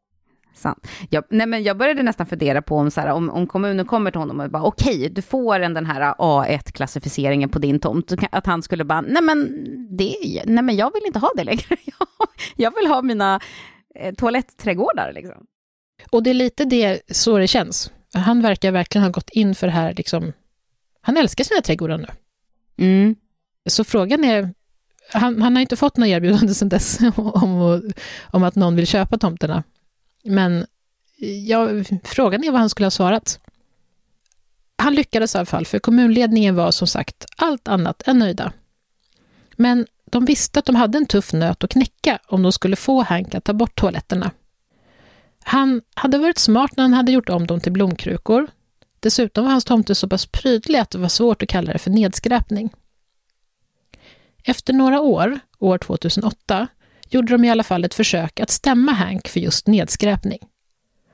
[0.54, 0.86] Sant.
[1.10, 4.10] Jag, nej men jag började nästan fundera på om, så här, om, om kommunen kommer
[4.10, 8.12] till honom och bara okej, okay, du får en, den här A1-klassificeringen på din tomt.
[8.30, 9.48] Att han skulle bara, nej men,
[9.96, 11.76] det, nej men jag vill inte ha det längre.
[12.56, 13.40] jag vill ha mina
[13.94, 15.46] eh, toalettträdgårdar liksom.
[16.10, 17.92] Och det är lite det, så det känns.
[18.14, 20.32] Han verkar verkligen ha gått in för det här, liksom,
[21.00, 22.08] han älskar sina trädgårdar nu.
[22.84, 23.16] Mm.
[23.68, 24.54] Så frågan är,
[25.12, 27.82] han, han har inte fått några erbjudande sedan dess om,
[28.30, 29.62] om att någon vill köpa tomterna.
[30.24, 30.66] Men
[31.46, 31.68] ja,
[32.04, 33.40] frågan är vad han skulle ha svarat.
[34.78, 38.52] Han lyckades i alla fall, för kommunledningen var som sagt allt annat än nöjda.
[39.56, 43.02] Men de visste att de hade en tuff nöt att knäcka om de skulle få
[43.02, 44.30] Hank att ta bort toaletterna.
[45.44, 48.46] Han hade varit smart när han hade gjort om dem till blomkrukor.
[49.00, 51.90] Dessutom var hans tomte så pass prydlig att det var svårt att kalla det för
[51.90, 52.70] nedskräpning.
[54.46, 56.68] Efter några år, år 2008,
[57.08, 60.38] gjorde de i alla fall ett försök att stämma Hank för just nedskräpning.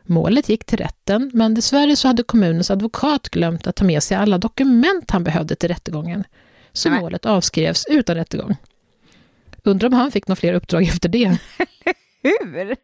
[0.03, 4.17] Målet gick till rätten, men dessvärre så hade kommunens advokat glömt att ta med sig
[4.17, 6.25] alla dokument han behövde till rättegången,
[6.73, 7.01] så Nej.
[7.01, 8.57] målet avskrevs utan rättegång.
[9.65, 11.39] Undrar om han fick några fler uppdrag efter det.
[12.23, 12.77] Hur?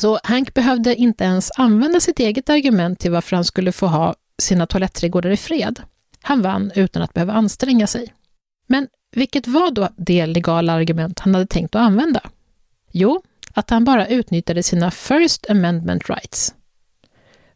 [0.00, 4.14] Så Hank behövde inte ens använda sitt eget argument till varför han skulle få ha
[4.38, 5.82] sina toaletträdgårdar i fred.
[6.22, 8.14] Han vann utan att behöva anstränga sig.
[8.66, 12.20] Men vilket var då det legala argument han hade tänkt att använda?
[12.92, 16.54] Jo, att han bara utnyttjade sina First Amendment Rights.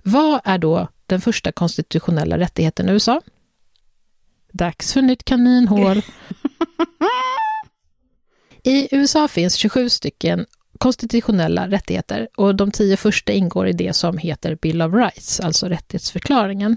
[0.03, 3.23] Vad är då den första konstitutionella rättigheten i USA?
[4.53, 6.03] Dags för nytt kaninhål.
[8.63, 10.47] I USA finns 27 stycken
[10.79, 15.69] konstitutionella rättigheter och de tio första ingår i det som heter Bill of Rights, alltså
[15.69, 16.77] rättighetsförklaringen.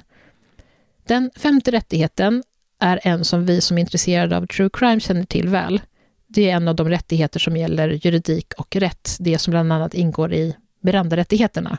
[1.08, 2.44] Den femte rättigheten
[2.80, 5.82] är en som vi som är intresserade av true crime känner till väl.
[6.28, 9.94] Det är en av de rättigheter som gäller juridik och rätt, det som bland annat
[9.94, 11.78] ingår i Miranda-rättigheterna.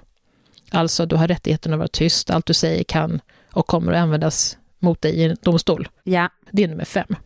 [0.70, 3.20] Alltså, du har rättigheten att vara tyst, allt du säger kan
[3.52, 5.88] och kommer att användas mot dig i en domstol.
[6.04, 6.30] Ja.
[6.50, 7.16] Det är nummer fem.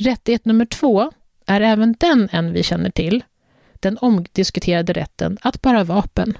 [0.00, 1.12] Rättighet nummer två
[1.46, 3.24] är även den en vi känner till,
[3.72, 6.38] den omdiskuterade rätten att bära vapen.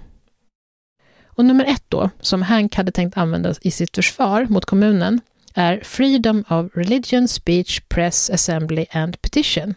[1.24, 5.20] Och nummer ett då, som Hank hade tänkt använda i sitt försvar mot kommunen,
[5.58, 9.74] är Freedom of Religion, Speech, Press, Assembly and Petition.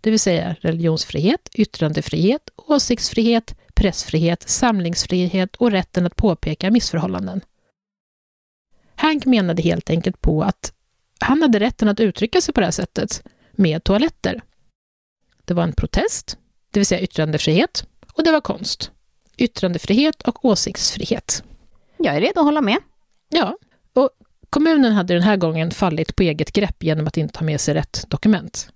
[0.00, 7.40] Det vill säga religionsfrihet, yttrandefrihet, åsiktsfrihet, pressfrihet, samlingsfrihet och rätten att påpeka missförhållanden.
[8.94, 10.72] Hank menade helt enkelt på att
[11.20, 14.40] han hade rätten att uttrycka sig på det här sättet, med toaletter.
[15.44, 16.38] Det var en protest,
[16.70, 18.90] det vill säga yttrandefrihet, och det var konst.
[19.36, 21.44] yttrandefrihet och åsiktsfrihet.
[21.96, 22.78] Jag är redo att hålla med.
[23.28, 23.56] Ja,
[24.50, 27.74] kommunen hade den här gången fallit på eget grepp genom att inte ha med sig
[27.74, 28.72] rätt dokument.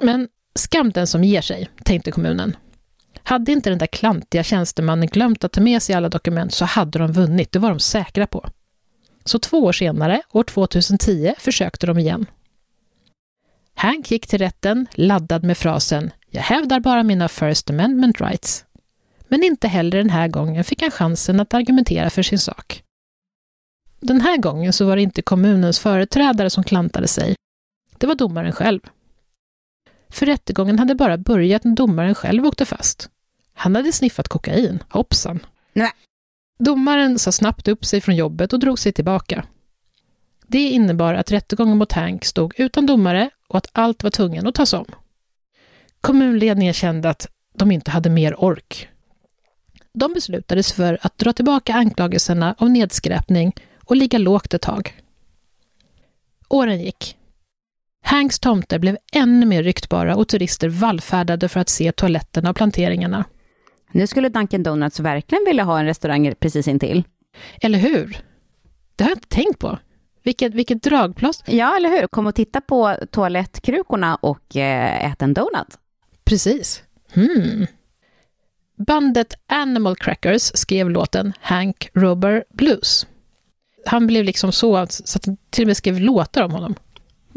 [0.00, 2.56] Men skam den som ger sig, tänkte kommunen.
[3.22, 6.98] Hade inte den där klantiga tjänstemannen glömt att ta med sig alla dokument så hade
[6.98, 8.48] de vunnit, det var de säkra på.
[9.24, 12.26] Så två år senare, år 2010, försökte de igen.
[13.74, 18.64] Hank gick till rätten laddad med frasen ”Jag hävdar bara mina First Amendment rights”.
[19.28, 22.82] Men inte heller den här gången fick han chansen att argumentera för sin sak.
[24.00, 27.34] Den här gången så var det inte kommunens företrädare som klantade sig.
[27.98, 28.80] Det var domaren själv.
[30.08, 33.10] För rättegången hade bara börjat när domaren själv åkte fast.
[33.54, 35.40] Han hade sniffat kokain, hoppsan.
[35.72, 35.92] Nej.
[36.58, 39.44] Domaren sa snabbt upp sig från jobbet och drog sig tillbaka.
[40.46, 44.54] Det innebar att rättegången mot Hank stod utan domare och att allt var tvungen att
[44.54, 44.86] tas om.
[46.00, 48.88] Kommunledningen kände att de inte hade mer ork.
[49.92, 53.52] De beslutade sig för att dra tillbaka anklagelserna om nedskräpning
[53.90, 54.94] och ligga lågt ett tag.
[56.48, 57.16] Åren gick.
[58.02, 63.24] Hanks tomter blev ännu mer ryktbara och turister vallfärdade för att se toaletterna och planteringarna.
[63.92, 67.04] Nu skulle Dunkin Donuts verkligen vilja ha en restaurang precis intill.
[67.60, 68.18] Eller hur?
[68.96, 69.78] Det har jag inte tänkt på.
[70.22, 71.52] Vilket, vilket dragplåster.
[71.52, 72.06] Ja, eller hur?
[72.06, 75.78] Kom och titta på toalettkrukorna och eh, ät en donut.
[76.24, 76.82] Precis.
[77.12, 77.66] Hmm.
[78.86, 83.06] Bandet Animal Crackers skrev låten Hank Rubber Blues.
[83.86, 86.74] Han blev liksom så, så att till och med skrev låtar om honom.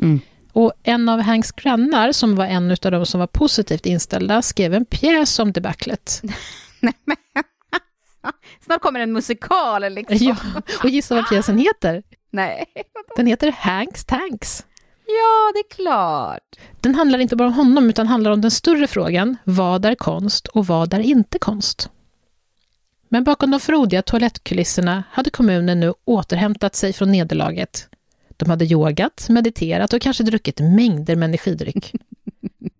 [0.01, 0.19] Mm.
[0.51, 4.73] Och en av Hanks grannar, som var en av de som var positivt inställda, skrev
[4.73, 6.21] en pjäs om debaclet.
[6.79, 6.93] Men
[8.65, 10.17] Snart kommer en musikal liksom.
[10.19, 10.35] Ja,
[10.83, 12.03] och gissa vad pjäsen heter?
[12.31, 12.65] Nej.
[13.15, 14.65] Den heter Hanks Tanks.
[15.05, 16.59] Ja, det är klart.
[16.81, 20.47] Den handlar inte bara om honom, utan handlar om den större frågan, vad är konst
[20.47, 21.89] och vad är inte konst?
[23.13, 27.89] Men bakom de frodiga toalettkulisserna hade kommunen nu återhämtat sig från nederlaget.
[28.37, 31.91] De hade yogat, mediterat och kanske druckit mängder med energidryck.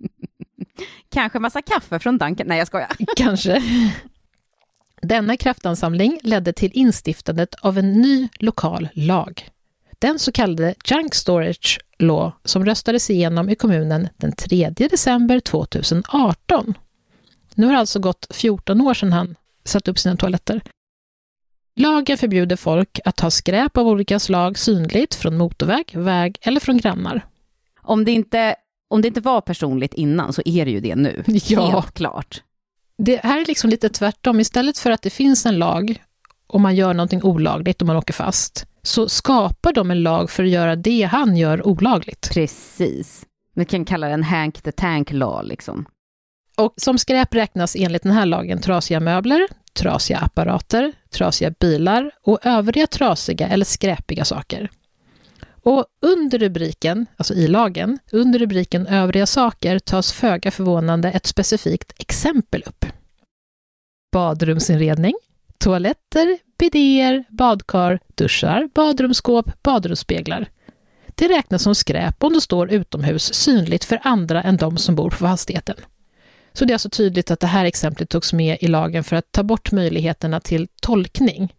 [1.09, 2.47] Kanske massa kaffe från Dunkin.
[2.47, 2.91] Nej, jag skojar.
[3.15, 3.63] Kanske.
[5.01, 9.49] Denna kraftansamling ledde till instiftandet av en ny lokal lag.
[9.99, 16.73] Den så kallade Junk Storage Law som röstades igenom i kommunen den 3 december 2018.
[17.55, 20.61] Nu har det alltså gått 14 år sedan han satt upp sina toaletter.
[21.75, 26.77] Lagen förbjuder folk att ha skräp av olika slag synligt från motorväg, väg eller från
[26.77, 27.25] grannar.
[27.81, 28.55] Om det inte,
[28.89, 31.23] om det inte var personligt innan så är det ju det nu.
[31.27, 31.65] Ja.
[31.65, 32.43] Helt klart.
[32.97, 34.39] Det här är liksom lite tvärtom.
[34.39, 36.03] Istället för att det finns en lag
[36.47, 40.43] och man gör någonting olagligt och man åker fast, så skapar de en lag för
[40.43, 42.29] att göra det han gör olagligt.
[42.33, 43.25] Precis.
[43.55, 45.85] Vi kan kalla det en Hank the Tank law liksom.
[46.57, 52.45] Och som skräp räknas enligt den här lagen trasiga möbler, trasiga apparater, trasiga bilar och
[52.45, 54.69] övriga trasiga eller skräpiga saker.
[55.63, 61.93] Och under rubriken, alltså i lagen, under rubriken övriga saker tas föga förvånande ett specifikt
[62.01, 62.85] exempel upp.
[64.11, 65.13] Badrumsinredning,
[65.57, 70.49] toaletter, bidéer, badkar, duschar, badrumsskåp, badrumsspeglar.
[71.15, 75.09] Det räknas som skräp om det står utomhus synligt för andra än de som bor
[75.09, 75.75] på fastigheten.
[76.53, 79.31] Så det är alltså tydligt att det här exemplet togs med i lagen för att
[79.31, 81.53] ta bort möjligheterna till tolkning.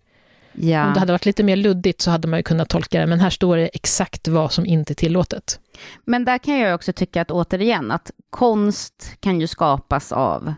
[0.53, 0.87] Ja.
[0.87, 3.21] Om det hade varit lite mer luddigt så hade man ju kunnat tolka det, men
[3.21, 5.61] här står det exakt vad som inte är tillåtet.
[6.05, 10.55] Men där kan jag också tycka att återigen, att konst kan ju skapas av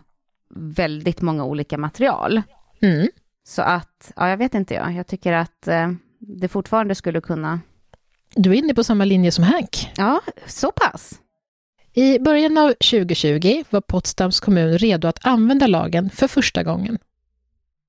[0.55, 2.41] väldigt många olika material.
[2.81, 3.07] Mm.
[3.47, 4.93] Så att, ja, jag vet inte jag.
[4.93, 7.59] Jag tycker att eh, det fortfarande skulle kunna...
[8.35, 9.91] Du är inne på samma linje som Hank.
[9.97, 11.13] Ja, så pass.
[11.97, 16.97] I början av 2020 var Potsdams kommun redo att använda lagen för första gången.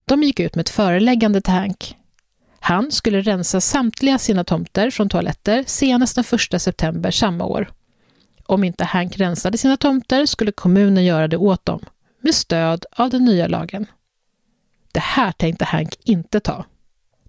[0.04, 1.96] De gick ut med ett föreläggande till Hank.
[2.60, 7.70] Han skulle rensa samtliga sina tomter från toaletter senast den 1 september samma år.
[8.46, 11.80] Om inte Hank rensade sina tomter skulle kommunen göra det åt dem,
[12.20, 13.86] med stöd av den nya lagen.
[14.92, 16.64] Det här tänkte Hank inte ta.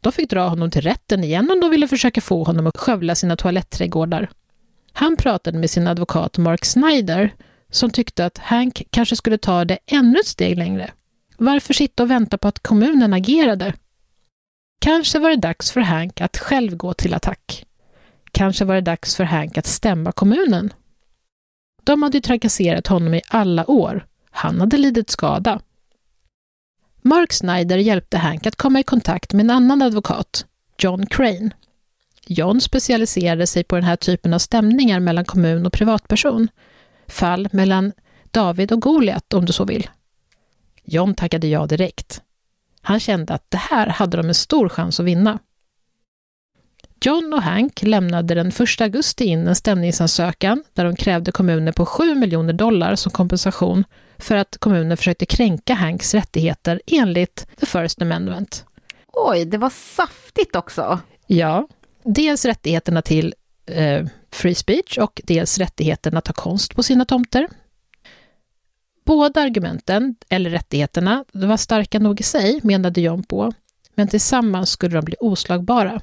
[0.01, 3.15] De fick dra honom till rätten igen om de ville försöka få honom att skövla
[3.15, 4.29] sina toaletträdgårdar.
[4.93, 7.33] Han pratade med sin advokat Mark Snyder
[7.69, 10.91] som tyckte att Hank kanske skulle ta det ännu ett steg längre.
[11.37, 13.73] Varför sitta och vänta på att kommunen agerade?
[14.79, 17.65] Kanske var det dags för Hank att själv gå till attack.
[18.31, 20.73] Kanske var det dags för Hank att stämma kommunen.
[21.83, 24.05] De hade ju trakasserat honom i alla år.
[24.31, 25.61] Han hade lidit skada.
[27.01, 30.45] Mark Snyder hjälpte Hank att komma i kontakt med en annan advokat,
[30.77, 31.51] John Crane.
[32.31, 36.47] John specialiserade sig på den här typen av stämningar mellan kommun och privatperson.
[37.07, 37.91] Fall mellan
[38.31, 39.89] David och Goliat, om du så vill.
[40.83, 42.21] John tackade ja direkt.
[42.81, 45.39] Han kände att det här hade de en stor chans att vinna.
[47.01, 51.85] John och Hank lämnade den 1 augusti in en stämningsansökan där de krävde kommunen på
[51.85, 53.83] 7 miljoner dollar som kompensation
[54.17, 58.65] för att kommunen försökte kränka Hanks rättigheter enligt the First Amendment.
[59.07, 60.99] Oj, det var saftigt också.
[61.27, 61.67] Ja,
[62.13, 63.33] dels rättigheterna till
[63.65, 67.47] eh, free speech och dels rättigheten att ha konst på sina tomter.
[69.05, 73.53] Båda argumenten, eller rättigheterna, var starka nog i sig, menade John på,
[73.95, 76.01] men tillsammans skulle de bli oslagbara.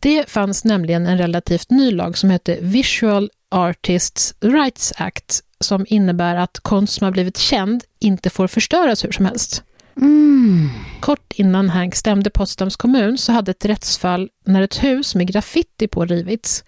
[0.00, 6.36] Det fanns nämligen en relativt ny lag som hette Visual Artists Rights Act som innebär
[6.36, 9.62] att konst som har blivit känd inte får förstöras hur som helst.
[9.96, 10.68] Mm.
[11.02, 15.88] Kort innan Hank stämde Potsdams kommun så hade ett rättsfall när ett hus med graffiti
[15.88, 16.64] på rivits.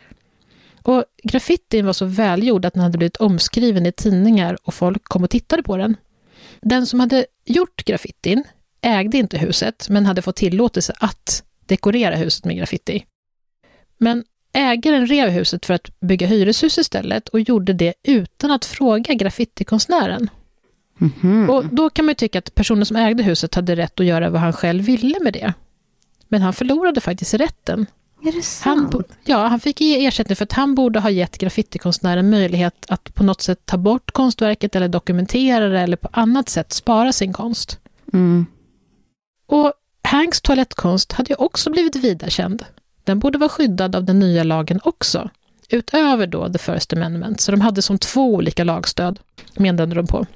[0.83, 5.25] Och graffitin var så välgjord att den hade blivit omskriven i tidningar och folk kom
[5.25, 5.97] och tittade på den.
[6.61, 8.45] Den som hade gjort graffitin
[8.81, 13.05] ägde inte huset men hade fått tillåtelse att dekorera huset med graffiti.
[13.99, 19.15] Men ägaren rev huset för att bygga hyreshus istället och gjorde det utan att fråga
[19.15, 20.31] graffitikonstnären.
[20.99, 21.51] Mhm.
[21.51, 24.31] Och då kan man ju tycka att personen som ägde huset hade rätt att göra
[24.31, 25.53] vad han själv ville med det.
[26.29, 27.87] Men han förlorade faktiskt rätten.
[28.23, 28.91] Är det Han, sant?
[28.91, 33.15] bo- ja, han fick ge ersättning för att han borde ha gett graffitikonstnären möjlighet att
[33.15, 37.33] på något sätt ta bort konstverket eller dokumentera det eller på annat sätt spara sin
[37.33, 37.79] konst.
[38.13, 38.47] Mm.
[39.47, 39.73] Och
[40.03, 42.65] Hanks toalettkonst hade ju också blivit vida känd.
[43.05, 45.31] Den borde vara skyddad av den nya lagen också,
[45.69, 49.21] utöver då the first amendment, så de hade som två olika lagstöd,
[49.55, 50.27] menade de på.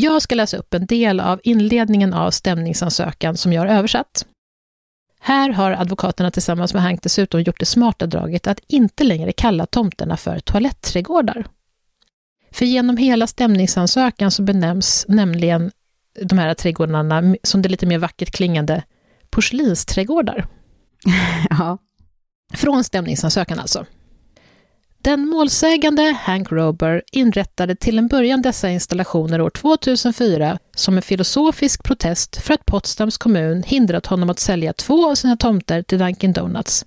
[0.00, 4.26] Jag ska läsa upp en del av inledningen av stämningsansökan som jag har översatt.
[5.20, 9.66] Här har advokaterna tillsammans med Hank dessutom gjort det smarta draget att inte längre kalla
[9.66, 11.44] tomterna för toaletträdgårdar.
[12.50, 15.70] För genom hela stämningsansökan så benämns nämligen
[16.22, 18.82] de här trädgårdarna, som det lite mer vackert klingande,
[19.30, 20.46] porslinsträdgårdar.
[21.50, 21.78] Ja.
[22.54, 23.86] Från stämningsansökan alltså.
[25.02, 31.82] Den målsägande Hank Rober inrättade till en början dessa installationer år 2004 som en filosofisk
[31.82, 36.32] protest för att Potsdams kommun hindrat honom att sälja två av sina tomter till Dunkin
[36.32, 36.86] Donuts.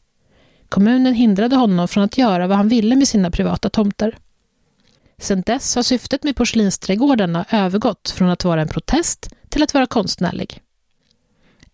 [0.69, 4.17] Kommunen hindrade honom från att göra vad han ville med sina privata tomter.
[5.17, 9.85] Sedan dess har syftet med porslinsträdgårdarna övergått från att vara en protest till att vara
[9.85, 10.62] konstnärlig.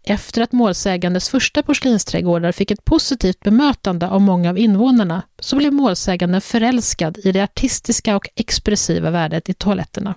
[0.09, 5.73] Efter att målsägandes första porslinsträdgårdar fick ett positivt bemötande av många av invånarna så blev
[5.73, 10.15] målsäganden förälskad i det artistiska och expressiva värdet i toaletterna.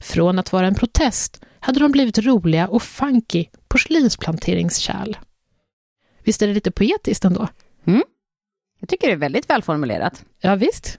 [0.00, 5.16] Från att vara en protest hade de blivit roliga och funky porslinsplanteringskärl.
[6.24, 7.48] Visst är det lite poetiskt ändå?
[8.80, 10.24] Jag tycker det är väldigt välformulerat.
[10.40, 10.98] Ja, visst.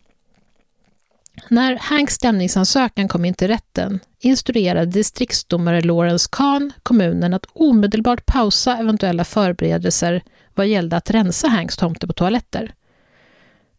[1.47, 8.77] När Hanks stämningsansökan kom in till rätten instruerade distriktsdomare Lawrence Kahn kommunen att omedelbart pausa
[8.77, 10.23] eventuella förberedelser
[10.55, 12.73] vad gällde att rensa Hanks tomter på toaletter.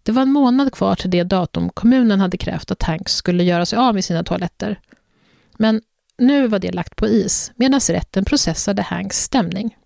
[0.03, 3.67] Det var en månad kvar till det datum kommunen hade krävt att Hanks skulle göra
[3.67, 4.81] sig av med sina toaletter.
[5.59, 5.83] Men
[6.19, 9.77] nu var det lagt på is medan rätten processade Hanks stämning.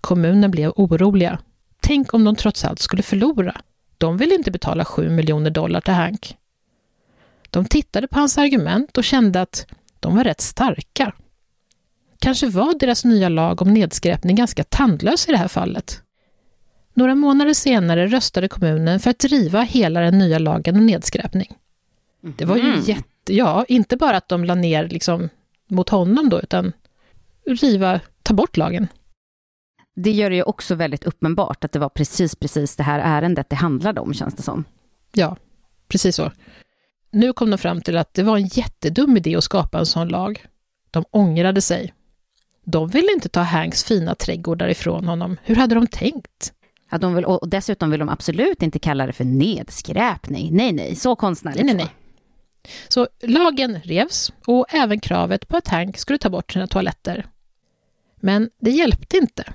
[0.00, 1.38] Kommunen blev oroliga.
[1.80, 3.60] Tänk om de trots allt skulle förlora.
[3.98, 6.36] De ville inte betala 7 miljoner dollar till Hank.
[7.54, 9.66] De tittade på hans argument och kände att
[10.00, 11.12] de var rätt starka.
[12.18, 16.02] Kanske var deras nya lag om nedskräpning ganska tandlös i det här fallet.
[16.94, 21.56] Några månader senare röstade kommunen för att riva hela den nya lagen om nedskräpning.
[22.20, 22.80] Det var ju Mm.
[22.80, 23.34] jätte...
[23.34, 25.28] Ja, inte bara att de la ner liksom
[25.68, 26.72] mot honom då, utan
[27.46, 28.86] riva, ta bort lagen.
[29.96, 33.50] Det gör det ju också väldigt uppenbart att det var precis, precis det här ärendet
[33.50, 34.64] det handlade om, känns det som.
[35.12, 35.36] Ja,
[35.88, 36.30] precis så.
[37.14, 40.08] Nu kom de fram till att det var en jättedum idé att skapa en sån
[40.08, 40.46] lag.
[40.90, 41.94] De ångrade sig.
[42.64, 45.36] De ville inte ta Hanks fina trädgårdar ifrån honom.
[45.42, 46.52] Hur hade de tänkt?
[46.90, 50.56] Ja, de vill, och dessutom vill de absolut inte kalla det för nedskräpning.
[50.56, 51.64] Nej, nej, så konstnärligt.
[51.64, 51.94] Nej, nej, nej.
[52.88, 57.26] Så lagen revs och även kravet på att Hank skulle ta bort sina toaletter.
[58.16, 59.52] Men det hjälpte inte.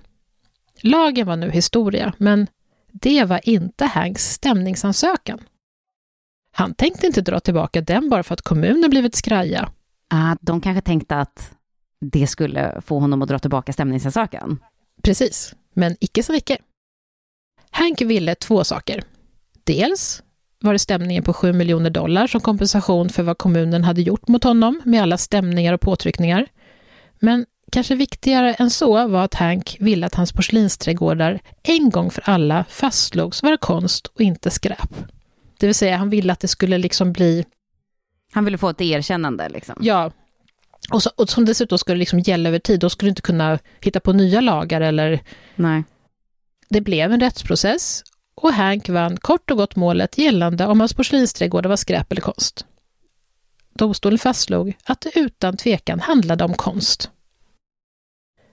[0.82, 2.48] Lagen var nu historia, men
[2.92, 5.40] det var inte Hanks stämningsansökan.
[6.60, 9.70] Han tänkte inte dra tillbaka den bara för att kommunen blivit skraja.
[10.10, 11.52] Ah, de kanske tänkte att
[12.02, 14.60] det skulle få honom att dra tillbaka stämningsansökan.
[15.04, 16.58] Precis, men icke så icke.
[17.72, 19.04] Hank ville två saker.
[19.64, 20.24] Dels
[20.62, 24.44] var det stämningen på 7 miljoner dollar som kompensation för vad kommunen hade gjort mot
[24.44, 26.48] honom med alla stämningar och påtryckningar.
[27.20, 32.30] Men kanske viktigare än så var att Hank ville att hans porslinsträdgårdar en gång för
[32.30, 34.96] alla fastslogs vara konst och inte skräp.
[35.60, 37.46] Det vill säga, han ville att det skulle liksom bli
[38.32, 39.76] Han ville få ett erkännande liksom.
[39.82, 40.12] Ja,
[40.92, 43.60] Och, så, och som dessutom skulle liksom gälla över tid, då skulle du inte kunna
[43.82, 45.22] hitta på nya lagar eller...
[45.56, 45.84] Nej.
[46.70, 48.04] Det blev en rättsprocess
[48.36, 52.66] och Hank vann kort och gott målet gällande om hans porslinsträdgårdar var skräp eller konst.
[53.74, 57.12] Domstolen fastslog att det utan tvekan handlade om konst.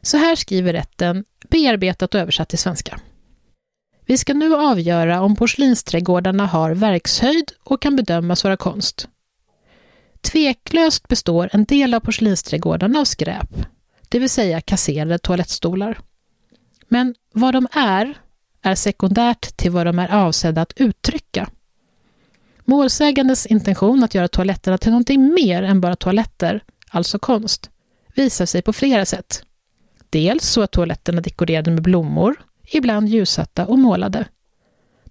[0.02, 3.00] Så här skriver rätten, bearbetat och översatt till svenska.
[4.06, 9.08] Vi ska nu avgöra om porslinsträdgårdarna har verkshöjd och kan bedömas vara konst.
[10.20, 13.50] Tveklöst består en del av porslinsträdgårdarna av skräp,
[14.08, 15.98] det vill säga kasserade toalettstolar.
[16.88, 18.18] Men vad de är,
[18.62, 21.50] är sekundärt till vad de är avsedda att uttrycka.
[22.64, 27.70] Målsägandes intention att göra toaletterna till någonting mer än bara toaletter, alltså konst,
[28.14, 29.42] visar sig på flera sätt.
[30.10, 32.36] Dels så att toaletterna dekorerade med blommor,
[32.66, 34.24] ibland ljussatta och målade.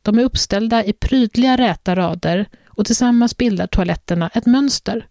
[0.02, 5.08] De är uppställda i prydliga räta rader och tillsammans bildar toaletterna ett mönster.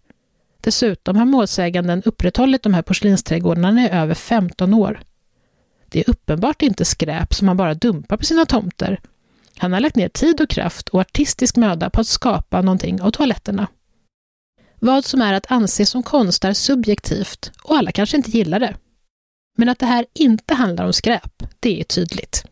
[0.61, 4.99] Dessutom har målsäganden upprätthållit de här porslinsträdgårdarna i över 15 år.
[5.89, 8.99] Det är uppenbart inte skräp som han bara dumpar på sina tomter.
[9.57, 13.11] Han har lagt ner tid och kraft och artistisk möda på att skapa någonting av
[13.11, 13.67] toaletterna.
[14.79, 18.75] Vad som är att anse som konst är subjektivt och alla kanske inte gillar det.
[19.55, 22.45] Men att det här inte handlar om skräp, det är tydligt.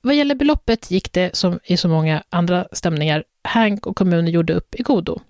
[0.00, 4.54] Vad gäller beloppet gick det, som i så många andra stämningar, Hank och kommunen gjorde
[4.54, 5.20] upp i godo.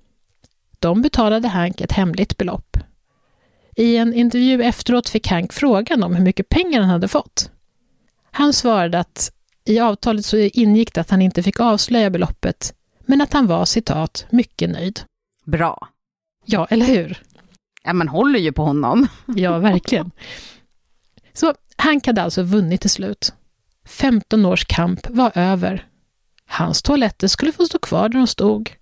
[0.79, 2.77] De betalade Hank ett hemligt belopp.
[3.77, 7.51] I en intervju efteråt fick Hank frågan om hur mycket pengar han hade fått.
[8.31, 9.33] Han svarade att
[9.65, 13.65] i avtalet så ingick det att han inte fick avslöja beloppet, men att han var
[13.65, 15.01] citat mycket nöjd.
[15.45, 15.89] Bra.
[16.45, 17.23] Ja, eller hur?
[17.85, 19.09] Ja, man håller ju på honom.
[19.27, 20.11] Ja, verkligen.
[21.33, 23.33] Så Hank hade alltså vunnit till slut.
[23.87, 25.89] 15 års kamp var över.
[26.47, 28.73] Hans toaletter skulle få stå kvar där de stod.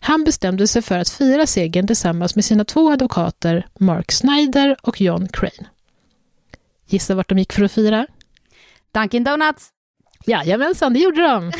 [0.00, 5.00] Han bestämde sig för att fira segern tillsammans med sina två advokater Mark Snyder och
[5.00, 5.68] John Crane.
[6.86, 8.06] Gissa vart de gick för att fira?
[8.92, 9.68] Dunkin Donuts.
[10.26, 11.46] Jajamensan, det gjorde de.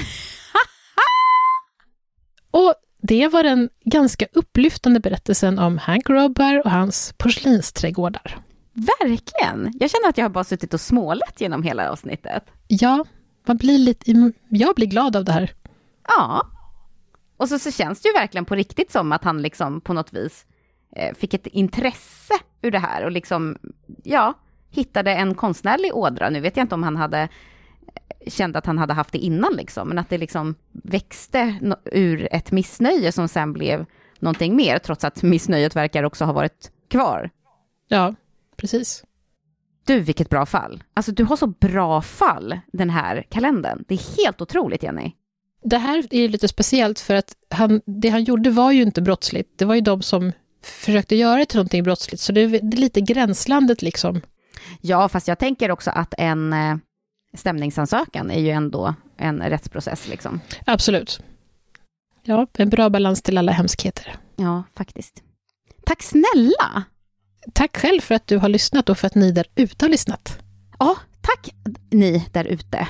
[2.50, 2.74] och
[3.09, 8.38] det var den ganska upplyftande berättelsen om Hank Robber och hans porslinsträdgårdar.
[8.72, 9.72] Verkligen!
[9.80, 12.44] Jag känner att jag har bara suttit och smålat genom hela avsnittet.
[12.68, 13.05] Ja,
[13.46, 15.52] man blir lite, jag blir glad av det här.
[16.09, 16.46] Ja.
[17.36, 20.12] Och så, så känns det ju verkligen på riktigt som att han liksom på något
[20.12, 20.46] vis
[20.96, 23.59] eh, fick ett intresse ur det här och liksom,
[24.02, 24.34] ja,
[24.70, 26.30] hittade en konstnärlig ådra.
[26.30, 27.28] Nu vet jag inte om han hade
[28.26, 31.58] kände att han hade haft det innan liksom, men att det liksom växte
[31.92, 33.86] ur ett missnöje som sen blev
[34.18, 37.30] någonting mer, trots att missnöjet verkar också ha varit kvar.
[37.88, 38.14] Ja,
[38.56, 39.04] precis.
[39.86, 40.84] Du, vilket bra fall.
[40.94, 43.84] Alltså, du har så bra fall, den här kalendern.
[43.88, 45.12] Det är helt otroligt, Jenny.
[45.62, 49.58] Det här är lite speciellt för att han, det han gjorde var ju inte brottsligt.
[49.58, 52.76] Det var ju de som försökte göra det till någonting brottsligt, så det är, det
[52.76, 54.20] är lite gränslandet liksom.
[54.80, 56.76] Ja, fast jag tänker också att en eh,
[57.35, 60.09] stämningsansökan är ju ändå en rättsprocess.
[60.09, 60.41] Liksom.
[60.66, 61.20] Absolut.
[62.22, 64.16] Ja, en bra balans till alla hemskheter.
[64.37, 65.22] Ja, faktiskt.
[65.87, 66.85] Tack snälla!
[67.53, 70.39] Tack själv för att du har lyssnat och för att ni där ute har lyssnat.
[70.78, 71.55] Ja, tack
[71.91, 72.89] ni där ute.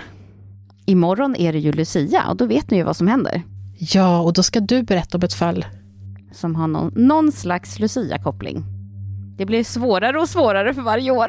[0.87, 3.43] Imorgon är det ju Lucia och då vet ni ju vad som händer.
[3.79, 5.67] Ja, och då ska du berätta om ett fall.
[6.33, 8.65] Som har någon, någon slags Lucia-koppling.
[9.37, 11.29] Det blir svårare och svårare för varje år.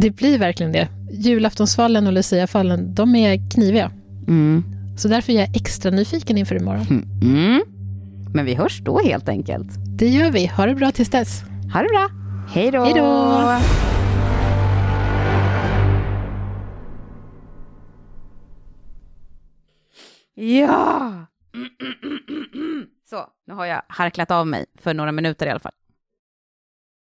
[0.00, 0.88] Det blir verkligen det.
[1.10, 3.90] Julaftonsfallen och Luciafallen, de är kniviga.
[4.28, 4.64] Mm.
[4.98, 6.86] Så därför är jag extra nyfiken inför imorgon.
[7.22, 7.62] Mm.
[8.34, 9.68] Men vi hörs då helt enkelt.
[9.98, 10.46] Det gör vi.
[10.46, 11.42] Ha det bra tills dess.
[11.74, 12.08] Ha det bra.
[12.48, 12.84] Hej då.
[12.84, 13.58] Hej då.
[20.34, 21.12] Ja!
[23.10, 25.72] Så, nu har jag harklat av mig för några minuter i alla fall.